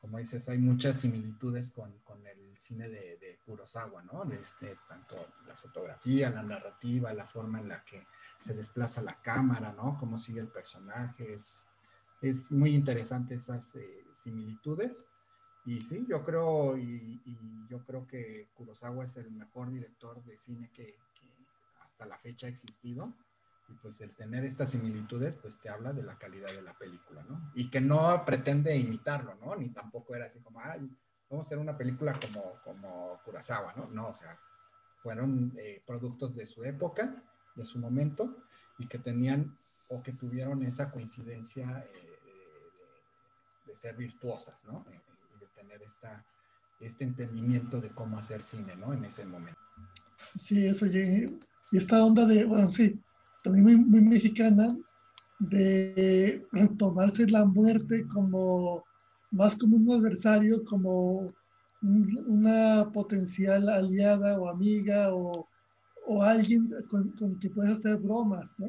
[0.00, 4.24] como dices, hay muchas similitudes con, con el cine de, de, Kurosawa, ¿no?
[4.32, 8.06] Este, tanto la fotografía, la narrativa, la forma en la que
[8.38, 9.98] se desplaza la cámara, ¿no?
[9.98, 11.66] Cómo sigue el personaje, es,
[12.50, 15.08] muy interesante esas eh, similitudes.
[15.64, 17.20] Y sí, yo creo, y,
[17.68, 20.96] yo creo que Kurosawa es el mejor director de cine que,
[22.06, 23.16] la fecha ha existido.
[23.68, 27.22] Y pues el tener estas similitudes, pues te habla de la calidad de la película,
[27.22, 27.52] ¿no?
[27.54, 29.54] Y que no pretende imitarlo, ¿no?
[29.54, 30.90] Ni tampoco era así como, ay,
[31.30, 33.86] vamos a hacer una película como, como Kurosawa, ¿no?
[33.86, 34.36] No, o sea,
[35.02, 37.22] fueron eh, productos de su época,
[37.54, 38.44] de su momento,
[38.78, 39.56] y que tenían
[39.88, 42.20] o que tuvieron esa coincidencia eh,
[43.66, 44.84] de ser virtuosas, ¿no?
[44.90, 45.00] Eh,
[45.36, 46.24] y de tener esta,
[46.80, 48.92] este entendimiento de cómo hacer cine, ¿no?
[48.92, 49.60] En ese momento.
[50.38, 50.86] Sí, eso,
[51.70, 52.98] y, esta onda de, bueno, sí,
[53.42, 54.76] también muy, mexicana,
[55.38, 56.44] de
[56.78, 58.84] tomarse la muerte como
[59.30, 61.32] más como un adversario, como
[61.82, 65.48] un, una potencial aliada o amiga o,
[66.06, 68.68] o alguien con, con quien puedes hacer bromas, ¿no?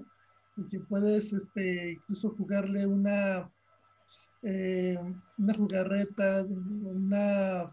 [0.55, 3.49] Con quien puedes este, incluso jugarle una
[4.43, 4.97] eh,
[5.37, 7.71] una jugarreta, una,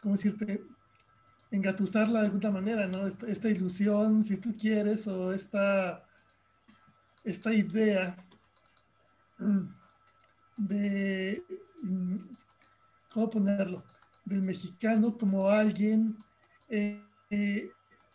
[0.00, 0.60] ¿cómo decirte?
[1.52, 3.06] Engatusarla de alguna manera, ¿no?
[3.06, 6.02] Esta, ilusión, si tú quieres, o esta,
[7.24, 8.16] esta idea
[10.56, 11.44] de,
[13.12, 13.84] ¿cómo ponerlo?
[14.24, 16.16] Del mexicano como alguien
[16.70, 17.70] eh, eh,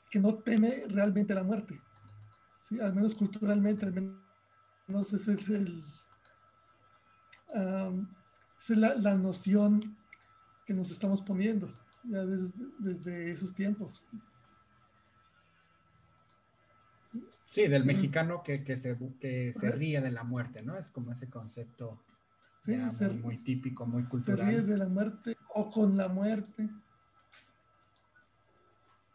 [0.10, 1.80] que no teme realmente la muerte.
[2.64, 2.80] ¿sí?
[2.80, 3.94] Al menos culturalmente, al
[4.88, 5.84] menos ese es el,
[7.54, 7.94] esa
[8.74, 9.96] es la, la, noción
[10.66, 11.72] que nos estamos poniendo
[12.10, 14.06] ya desde, desde esos tiempos.
[17.06, 17.26] ¿Sí?
[17.46, 20.76] sí, del mexicano que, que, se, que se ríe de la muerte, ¿no?
[20.78, 22.04] Es como ese concepto
[22.66, 24.46] sí, ya se, muy, muy, típico, muy cultural.
[24.46, 26.70] Se ríe de la muerte o con la muerte.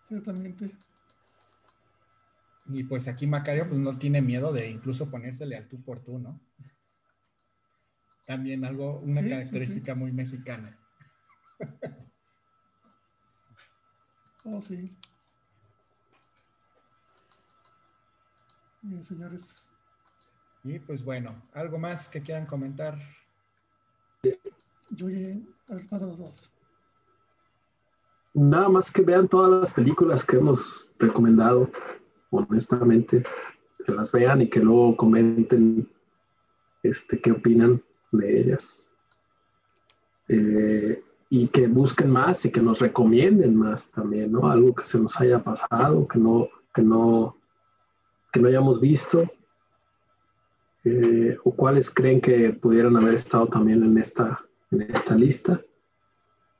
[0.09, 0.75] Ciertamente.
[2.67, 6.19] Y pues aquí Macario pues no tiene miedo de incluso ponérsele al tú por tú,
[6.19, 6.41] ¿no?
[8.27, 10.79] También algo, una sí, característica muy mexicana.
[14.45, 14.91] oh, sí.
[18.83, 19.55] Bien, señores.
[20.65, 22.99] Y pues bueno, ¿algo más que quieran comentar?
[24.91, 25.07] Yo
[25.91, 26.53] para los dos.
[28.35, 31.71] Nada más que vean todas las películas que hemos recomendado,
[32.31, 33.25] honestamente,
[33.85, 35.91] que las vean y que luego comenten
[36.83, 37.83] este, qué opinan
[38.13, 38.89] de ellas.
[40.29, 41.03] Eh,
[41.35, 44.51] y que busquen más y que nos recomienden más también, ¿no?
[44.51, 47.39] Algo que se nos haya pasado, que no, que no,
[48.31, 49.27] que no hayamos visto,
[50.85, 55.59] eh, o cuáles creen que pudieran haber estado también en esta, en esta lista.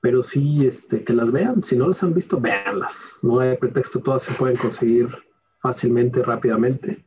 [0.01, 1.63] Pero sí, este, que las vean.
[1.63, 3.19] Si no las han visto, véanlas.
[3.21, 5.15] No hay pretexto, todas se pueden conseguir
[5.61, 7.05] fácilmente, rápidamente.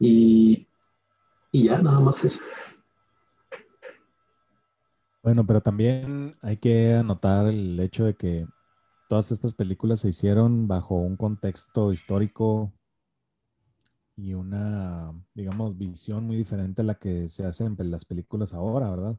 [0.00, 0.66] Y,
[1.52, 2.40] y ya, nada más eso.
[5.22, 8.46] Bueno, pero también hay que anotar el hecho de que
[9.08, 12.72] todas estas películas se hicieron bajo un contexto histórico
[14.16, 18.90] y una, digamos, visión muy diferente a la que se hacen en las películas ahora,
[18.90, 19.16] ¿verdad?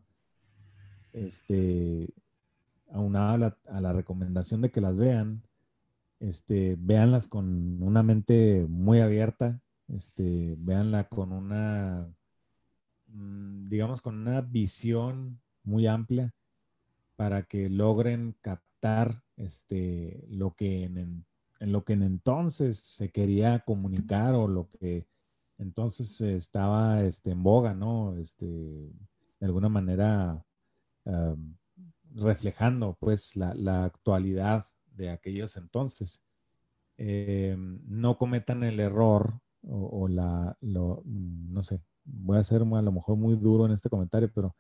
[1.14, 2.12] Este,
[2.90, 5.44] aunada a la, a la recomendación de que las vean,
[6.20, 12.08] este, véanlas con una mente muy abierta, este, véanla con una,
[13.08, 16.34] mm, digamos, con una visión muy amplia
[17.16, 21.26] para que logren captar este, lo que en,
[21.60, 25.08] lo que en entonces se quería comunicar o lo que
[25.58, 28.16] entonces estaba este, en boga, ¿no?
[28.18, 30.44] Este, de alguna manera
[32.16, 34.66] reflejando pues la, actualidad
[34.96, 36.22] de aquellos entonces.
[36.98, 43.16] Eh, no cometan el error o, la, no sé, voy a ser a lo mejor
[43.16, 44.56] muy duro en este comentario, pero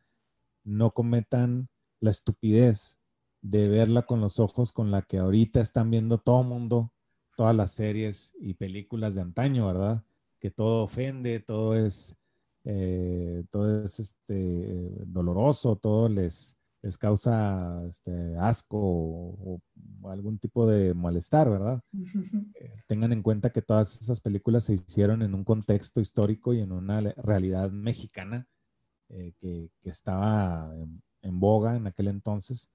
[0.63, 1.69] no cometan
[1.99, 2.99] la estupidez
[3.41, 6.93] de verla con los ojos con la que ahorita están viendo todo el mundo,
[7.35, 10.03] todas las series y películas de antaño, ¿verdad?
[10.39, 12.17] Que todo ofende, todo es,
[12.65, 19.61] eh, todo es este, doloroso, todo les, les causa este, asco o,
[20.01, 21.81] o, algún tipo de malestar, ¿verdad?
[22.55, 26.59] Eh, tengan en cuenta que todas esas películas se hicieron en un contexto histórico y
[26.61, 28.47] en una realidad mexicana
[29.13, 30.73] eh, que, estaba
[31.21, 32.71] en, boga en aquel entonces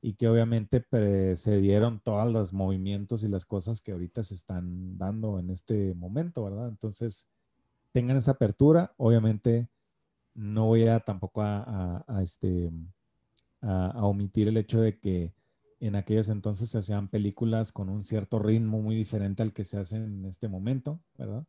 [0.00, 5.38] y que obviamente precedieron todos los movimientos y las cosas que ahorita se están dando
[5.38, 6.68] en este momento, ¿verdad?
[6.68, 7.28] Entonces,
[7.92, 8.92] tengan esa apertura.
[8.96, 9.68] Obviamente,
[10.34, 12.70] no voy a tampoco a, este,
[13.60, 15.34] a, omitir el hecho de que
[15.80, 19.78] en aquellos entonces se hacían películas con un cierto ritmo muy diferente al que se
[19.78, 21.44] hace en este momento, ¿verdad?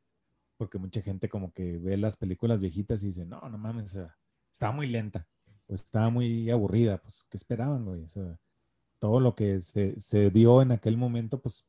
[0.57, 3.97] Porque mucha gente como que ve las películas viejitas y dice, no, no mames,
[4.60, 5.26] estaba muy lenta,
[5.68, 8.03] pues estaba muy aburrida, pues, ¿qué esperaban, güey?
[8.99, 11.65] todo lo que se, se, dio en aquel momento, pues,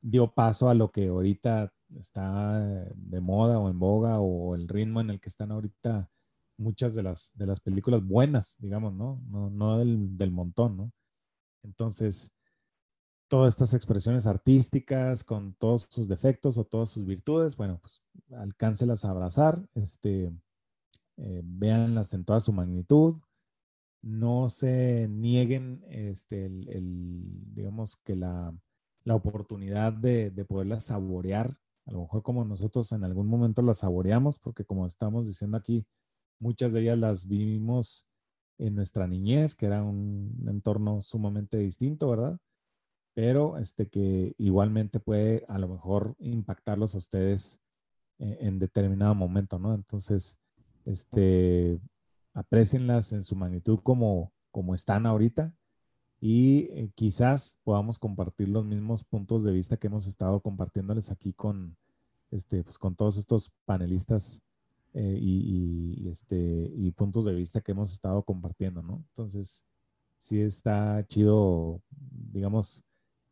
[0.00, 2.60] dio paso a lo que ahorita está
[2.94, 6.08] de moda o en boga o el ritmo en el que están ahorita
[6.56, 9.20] muchas de las, de las películas buenas, digamos, ¿no?
[9.28, 10.92] No, no del, del montón, ¿no?
[11.64, 12.30] Entonces,
[13.26, 18.04] todas estas expresiones artísticas con todos sus defectos o todas sus virtudes, bueno, pues
[18.36, 20.30] alcáncelas a abrazar, este,
[21.18, 23.16] eh, véanlas en toda su magnitud,
[24.02, 27.24] no se nieguen, este, el,
[27.54, 28.54] digamos que la,
[29.04, 33.78] la oportunidad de, de, poderlas saborear, a lo mejor como nosotros en algún momento las
[33.78, 35.86] saboreamos, porque como estamos diciendo aquí,
[36.38, 38.06] muchas de ellas las vivimos
[38.58, 42.38] en nuestra niñez, que era un entorno sumamente distinto, ¿verdad?
[43.14, 47.60] Pero este que igualmente puede a lo mejor impactarlos a ustedes
[48.18, 49.74] en, determinado momento, ¿no?
[49.74, 50.38] Entonces,
[50.88, 51.80] este,
[52.32, 55.52] aprecienlas en su magnitud como, como están ahorita
[56.20, 61.32] y eh, quizás podamos compartir los mismos puntos de vista que hemos estado compartiéndoles aquí
[61.32, 61.76] con,
[62.30, 64.42] este, pues, con todos estos panelistas
[64.94, 69.04] eh, y, este, y puntos de vista que hemos estado compartiendo, ¿no?
[69.10, 69.66] Entonces,
[70.18, 71.82] sí está chido,
[72.32, 72.82] digamos,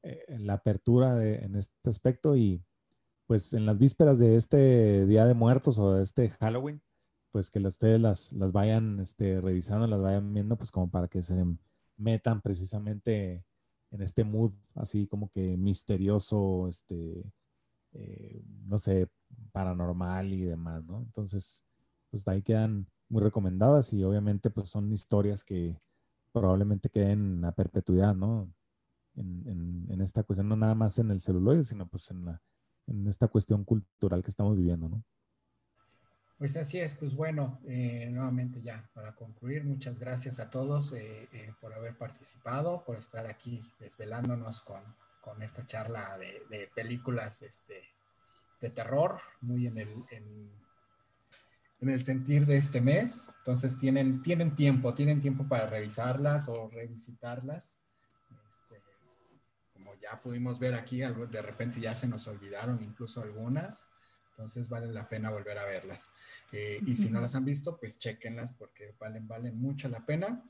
[0.03, 2.63] eh, la apertura en este aspecto y
[3.27, 6.81] pues en las vísperas de este Día de Muertos o de este Halloween,
[7.37, 11.23] pues que ustedes las, las vayan este, revisando, las vayan viendo, pues como para que
[11.23, 11.35] se
[11.99, 13.45] metan precisamente
[13.91, 17.31] en este mood así como que misterioso, este,
[17.93, 19.11] eh, no sé,
[19.53, 21.03] paranormal y demás, ¿no?
[21.03, 21.63] Entonces,
[22.11, 25.79] pues ahí quedan muy recomendadas y obviamente pues son historias que
[26.33, 28.51] probablemente queden a perpetuidad, ¿no?
[29.15, 32.41] En, en, esta cuestión, no nada más en el celuloide, sino pues en, la,
[32.87, 35.05] en esta cuestión cultural que estamos viviendo, ¿no?
[36.39, 41.55] Pues así es, pues bueno, eh, nuevamente ya para concluir, muchas gracias a todos eh,
[41.61, 44.83] por haber participado, por estar aquí desvelándonos con,
[45.23, 47.83] con esta charla de, de películas este,
[48.61, 50.51] de terror, muy en el, en,
[51.89, 53.33] el sentir de este mes.
[53.39, 57.79] Entonces tienen, tienen tiempo, tienen tiempo para revisarlas o revisitarlas.
[58.53, 58.83] Este,
[59.73, 63.89] como ya pudimos ver aquí, de repente ya se nos olvidaron incluso algunas.
[64.37, 66.11] Entonces vale la pena volver a verlas.
[66.53, 70.45] Eh, y si no las han visto, pues chequenlas porque valen, valen mucho la pena.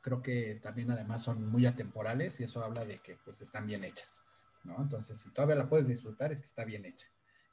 [0.00, 3.82] Creo que también además son muy atemporales y eso habla de que pues están bien
[3.82, 4.22] hechas.
[4.62, 4.80] ¿no?
[4.80, 7.08] Entonces, si todavía la puedes disfrutar, es que está bien hecha.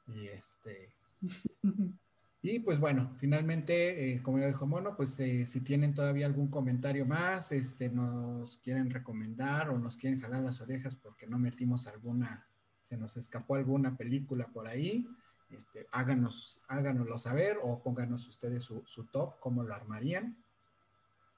[0.06, 0.94] Y este.
[2.46, 6.48] Y pues bueno, finalmente, eh, como ya dijo Mono, pues eh, si tienen todavía algún
[6.48, 11.86] comentario más, este, nos quieren recomendar o nos quieren jalar las orejas porque no metimos
[11.86, 12.46] alguna,
[12.82, 15.08] se nos escapó alguna película por ahí,
[15.54, 20.36] este, háganos, háganoslo saber o pónganos ustedes su, top, cómo lo armarían,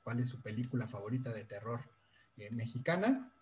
[0.02, 1.80] cuál es su película favorita de terror
[2.36, 3.32] eh, mexicana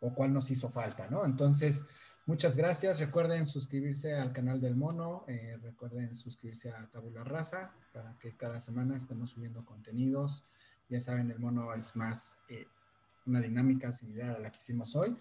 [0.00, 1.24] o cuál nos hizo falta, ¿no?
[1.24, 1.86] Entonces,
[2.26, 3.00] muchas gracias.
[3.00, 8.60] Recuerden suscribirse al canal del Mono, eh, recuerden suscribirse a Tabula Raza para que cada
[8.60, 10.44] semana estemos subiendo contenidos.
[10.88, 12.66] Ya saben, el Mono es más eh,
[13.26, 15.16] una dinámica similar a la que hicimos hoy,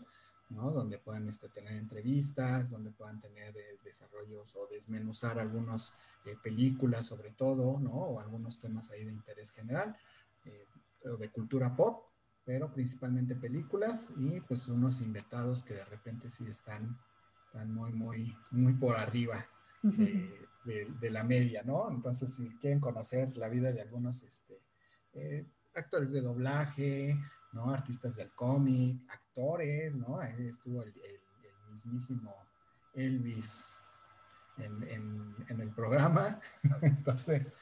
[0.54, 0.72] ¿no?
[0.72, 5.94] Donde puedan este, tener entrevistas, donde puedan tener eh, desarrollos o desmenuzar algunas
[6.42, 7.92] películas sobre todo, ¿no?
[7.92, 9.96] O algunos temas ahí de interés general
[11.06, 12.06] o de cultura pop
[12.46, 16.98] pero principalmente películas y pues unos inventados que de repente sí están,
[17.46, 19.48] están muy, muy, muy por arriba
[19.82, 21.90] de, la media, ¿no?
[21.90, 24.62] Entonces, si quieren conocer la vida de algunos este,
[25.14, 27.18] eh, actores de doblaje,
[27.54, 27.70] ¿no?
[27.70, 30.20] Artistas del cómic, actores, ¿no?
[30.20, 30.94] Ahí estuvo el,
[31.72, 32.36] mismísimo
[32.94, 33.82] Elvis
[34.58, 34.84] en,
[35.48, 36.40] en, el programa.
[36.82, 37.54] Entonces,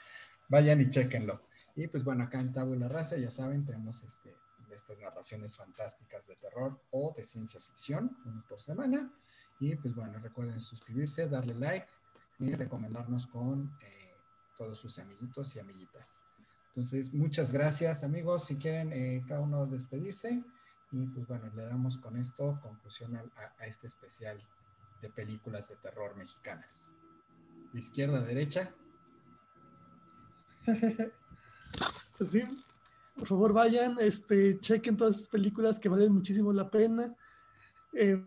[0.50, 1.42] vayan y chequenlo.
[1.76, 4.36] Y pues bueno, acá en Tabula Raza, ya saben, tenemos este,
[4.70, 9.12] estas narraciones fantásticas de terror o de ciencia ficción, uno por semana.
[9.60, 11.88] Y pues bueno, recuerden suscribirse, darle like
[12.40, 14.16] y recomendarnos con eh,
[14.58, 16.24] todos sus amiguitos y amiguitas.
[16.72, 18.46] Entonces, muchas gracias amigos.
[18.46, 20.44] Si quieren eh, cada uno despedirse.
[20.92, 24.38] Y pues bueno, le damos con esto conclusión a, este especial
[25.02, 26.92] de películas de terror mexicanas.
[27.74, 28.74] izquierda, derecha.
[32.18, 32.64] Pues bien,
[33.16, 37.16] por favor vayan, este, chequen todas estas películas que valen muchísimo la pena.
[37.94, 38.24] Eh,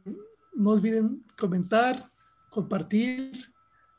[0.54, 2.10] no olviden comentar,
[2.50, 3.52] compartir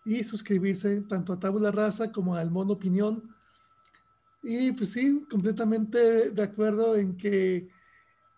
[0.03, 3.35] y suscribirse tanto a Tabula Raza como al Mono Opinión.
[4.47, 7.67] Y pues sí, completamente de acuerdo en que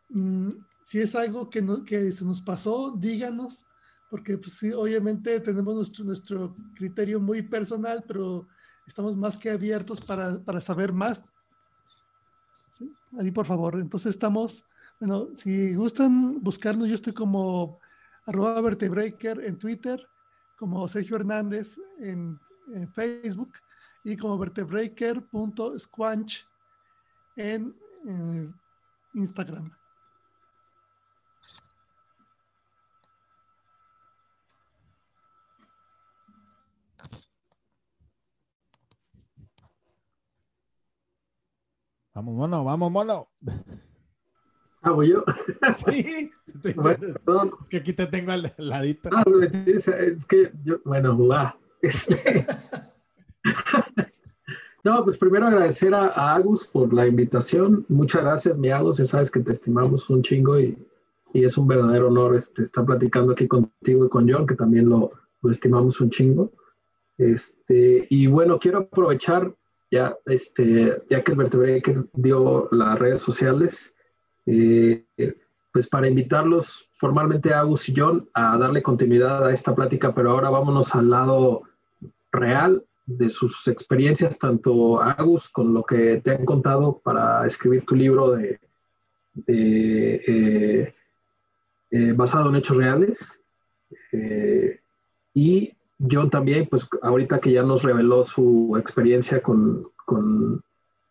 [0.09, 0.51] mm,
[0.85, 3.65] si es algo que, que se nos pasó, díganos,
[4.09, 8.47] porque pues sí, obviamente tenemos nuestro, nuestro criterio muy personal, pero
[8.88, 11.21] estamos más que abiertos para, para saber más.
[13.19, 14.63] Ahí por favor, entonces estamos,
[15.01, 17.79] bueno, si gustan buscarnos, yo estoy como
[18.25, 20.07] arroba vertebreaker en Twitter,
[20.55, 22.39] como Sergio Hernández en,
[22.73, 23.51] en Facebook
[24.07, 26.47] y como vertebreaker.squanch
[27.35, 27.75] en,
[28.05, 28.57] en
[29.13, 29.69] Instagram.
[42.13, 43.27] Vamos, mono, vamos, mono.
[44.81, 45.23] ¿Hago yo?
[45.91, 46.31] Sí,
[46.61, 47.51] te Bueno, perdón.
[47.61, 49.09] es que aquí te tengo al ladito.
[49.13, 49.23] Ah,
[49.65, 51.57] es es que yo, bueno, va.
[51.81, 52.45] Este-
[54.88, 57.86] No, pues primero agradecer a, a Agus por la invitación.
[57.90, 58.99] Muchas gracias, mi Agus.
[58.99, 60.78] Ya sabes que te estimamos un chingo y,
[61.34, 65.11] es un verdadero honor este, estar platicando aquí contigo y con John, que también lo,
[65.41, 66.53] lo estimamos un chingo.
[67.18, 69.53] Este, y bueno, quiero aprovechar
[69.91, 73.94] ya, este, ya que el Vertebreaker dio las redes sociales,
[74.45, 75.03] eh,
[75.74, 80.32] pues para invitarlos formalmente a Agus y John a darle continuidad a esta plática, pero
[80.32, 81.64] ahora vámonos al lado
[82.32, 87.95] real de sus experiencias, tanto Agus con lo que te han contado para escribir tu
[87.95, 88.59] libro de,
[89.47, 90.93] eh,
[91.89, 93.41] eh, basado en hechos reales.
[94.11, 94.81] Eh,
[95.34, 95.73] y
[96.11, 100.61] John también, pues ahorita que ya nos reveló su experiencia con, con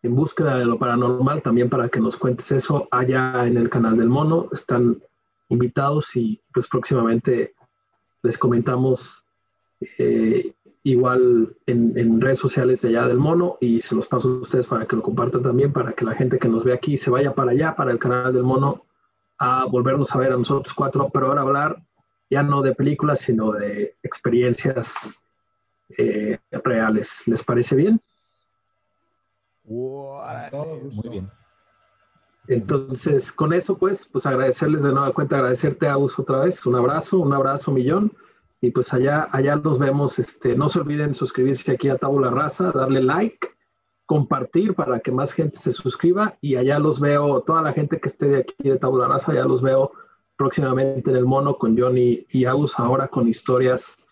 [0.03, 3.97] en búsqueda de lo paranormal, también para que nos cuentes eso allá en el canal
[3.97, 4.49] del mono.
[4.51, 5.01] Están
[5.49, 7.55] invitados y pues próximamente
[8.21, 9.23] les comentamos
[10.91, 14.67] igual en, en, redes sociales de allá del mono y se los paso a ustedes
[14.67, 17.33] para que lo compartan también, para que la gente que nos ve aquí se vaya
[17.33, 18.85] para allá, para el canal del mono,
[19.37, 21.83] a volvernos a ver a nosotros cuatro, pero ahora hablar
[22.29, 25.19] ya no de películas, sino de experiencias
[25.97, 27.23] eh, reales.
[27.25, 28.01] ¿Les parece bien?
[30.93, 31.29] Muy bien.
[32.47, 36.65] Entonces, con eso, pues, pues agradecerles de nueva cuenta, agradecerte, Agus, otra vez.
[36.65, 38.11] Un abrazo, un abrazo, millón.
[38.61, 40.19] Y pues allá, allá nos vemos.
[40.19, 43.47] Este, no se olviden suscribirse aquí a Tabula Raza, darle like,
[44.05, 46.37] compartir para que más gente se suscriba.
[46.41, 49.45] Y allá los veo, toda la gente que esté de aquí de Tabula Raza, ya
[49.45, 49.91] los veo
[50.37, 54.03] próximamente en el mono con Johnny y Agus, ahora con historias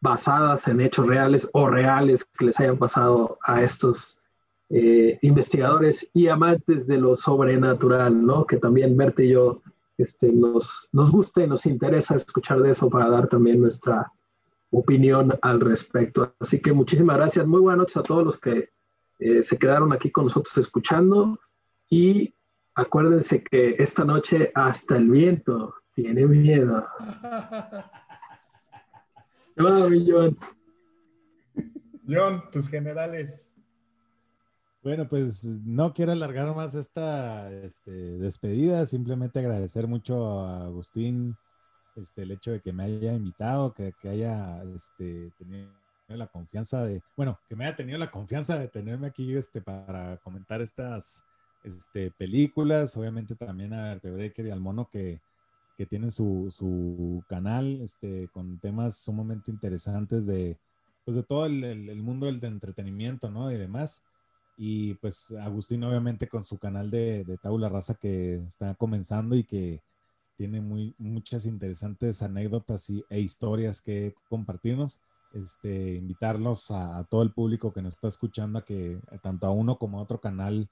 [0.00, 4.20] basadas en hechos reales o reales que les hayan pasado a estos
[4.68, 8.46] eh, investigadores y amantes de lo sobrenatural, ¿no?
[8.46, 9.62] Que también Berta y yo
[9.96, 14.10] este, nos, nos gusta y nos interesa escuchar de eso para dar también nuestra
[14.70, 16.34] opinión al respecto.
[16.40, 17.46] Así que muchísimas gracias.
[17.46, 18.70] Muy buenas noches a todos los que
[19.18, 21.38] eh, se quedaron aquí con nosotros escuchando
[21.88, 22.34] y
[22.74, 26.86] acuérdense que esta noche hasta el viento tiene miedo.
[29.56, 30.36] John.
[32.08, 33.53] John, tus generales.
[34.84, 41.36] Bueno, pues no quiero alargar más esta este, despedida, simplemente agradecer mucho a Agustín
[41.96, 45.70] este, el hecho de que me haya invitado, que, que haya este, tenido
[46.08, 50.18] la confianza de, bueno, que me haya tenido la confianza de tenerme aquí este, para
[50.18, 51.24] comentar estas
[51.62, 55.18] este, películas, obviamente también a Vertebreaker y al Mono que,
[55.78, 60.58] que tienen su, su canal este, con temas sumamente interesantes de,
[61.06, 63.50] pues de todo el, el, el mundo del de entretenimiento, ¿no?
[63.50, 64.02] Y demás.
[64.56, 69.44] Y pues Agustín obviamente con su canal de, de Tabula Raza que está comenzando y
[69.44, 69.82] que
[70.36, 75.00] tiene muy, muchas interesantes anécdotas y, e historias que compartirnos.
[75.32, 79.50] Este, invitarlos a, a, todo el público que nos está escuchando a que tanto a
[79.50, 80.68] uno como a otro canal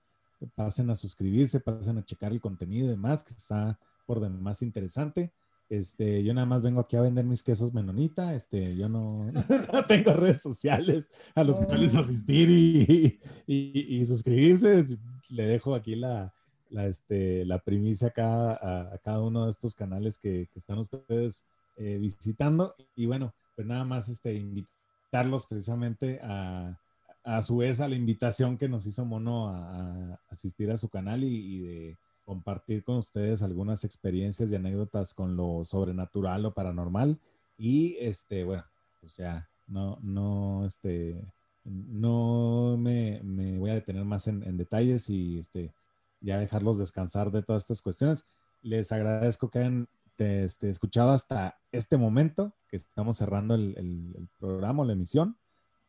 [0.54, 5.32] pasen a suscribirse, pasen a checar el contenido y demás, que está por demás interesante.
[5.73, 9.32] Este, yo nada más vengo aquí a vender mis quesos menonita, este, yo no,
[9.73, 14.85] no tengo redes sociales a los cuales asistir y, y, y, suscribirse.
[15.31, 16.35] Le dejo aquí la,
[16.69, 20.77] la, este, la primicia acá a, a, cada uno de estos canales que, que están
[20.77, 21.47] ustedes
[21.78, 22.74] eh, visitando.
[22.94, 26.78] Y bueno, pues nada más este, invitarlos precisamente a,
[27.24, 30.90] a su vez a la invitación que nos hizo Mono a, a asistir a su
[30.90, 36.55] canal y, y de compartir con ustedes algunas experiencias y anécdotas con lo sobrenatural o
[36.55, 37.19] paranormal.
[37.59, 38.65] Y este, bueno,
[39.01, 41.24] pues ya, no, no, este,
[41.65, 43.20] no me,
[43.59, 45.73] voy a detener más en, detalles y este,
[46.20, 48.27] ya dejarlos descansar de todas estas cuestiones.
[48.62, 49.89] Les agradezco que hayan
[50.19, 55.36] este, escuchado hasta este momento, que estamos cerrando el, el, programa, la emisión.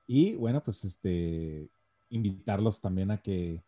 [0.08, 1.70] Y bueno, pues este,
[2.10, 3.62] invitarlos también a que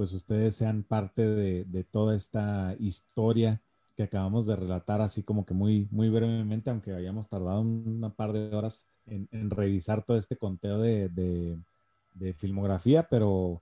[0.00, 3.60] pues ustedes sean parte de, de toda esta historia
[3.98, 8.32] que acabamos de relatar así como que muy, muy brevemente, aunque hayamos tardado una par
[8.32, 13.60] de horas en, revisar todo este conteo de, de, filmografía, pero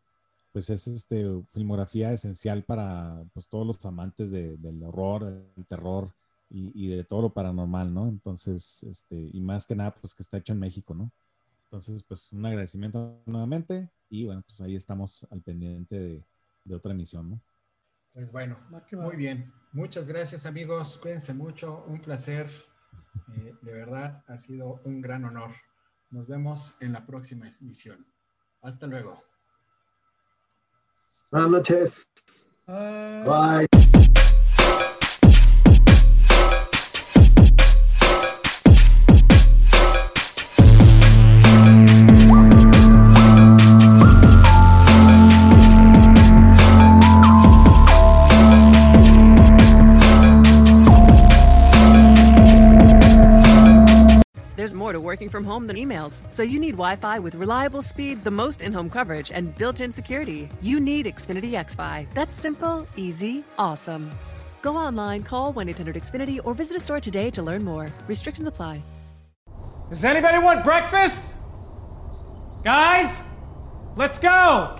[0.52, 6.12] pues es este, filmografía esencial para pues, todos los amantes del horror, del terror
[6.50, 8.06] y, y, de todo lo paranormal, ¿no?
[8.06, 11.10] Entonces, este, y más que nada, pues que está hecho en México, ¿no?
[11.64, 16.24] Entonces, pues un agradecimiento nuevamente y bueno, pues ahí estamos al pendiente de,
[16.64, 17.40] de otra emisión, ¿no?
[18.12, 18.58] Pues bueno,
[18.92, 19.52] muy bien.
[19.72, 22.50] Muchas gracias amigos, cuídense mucho, un placer.
[23.36, 25.50] Eh, de verdad, ha sido un gran honor.
[26.10, 28.06] Nos vemos en la próxima emisión.
[28.62, 29.22] Hasta luego.
[31.30, 32.08] Buenas noches.
[32.66, 34.07] Bye.
[55.18, 58.62] Working from home than emails, so you need Wi Fi with reliable speed, the most
[58.62, 60.48] in home coverage, and built in security.
[60.62, 62.06] You need Xfinity XFi.
[62.14, 64.12] That's simple, easy, awesome.
[64.62, 67.88] Go online, call 1 800 Xfinity, or visit a store today to learn more.
[68.06, 68.80] Restrictions apply.
[69.90, 71.34] Does anybody want breakfast?
[72.62, 73.24] Guys,
[73.96, 74.76] let's go!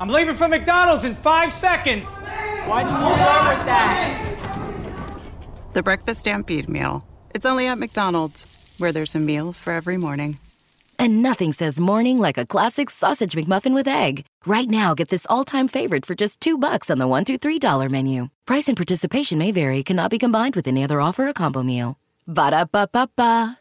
[0.00, 2.08] I'm leaving for McDonald's in five seconds.
[2.64, 4.36] Why didn't you start with that?
[5.74, 7.04] The Breakfast Stampede Meal.
[7.34, 10.38] It's only at McDonald's where there's a meal for every morning.
[10.98, 14.24] And nothing says morning like a classic sausage McMuffin with egg.
[14.44, 17.58] Right now, get this all-time favorite for just two bucks on the one, two, three
[17.58, 18.28] dollar menu.
[18.46, 19.82] Price and participation may vary.
[19.82, 21.98] Cannot be combined with any other offer or combo meal.
[22.26, 23.58] Ba da ba ba ba.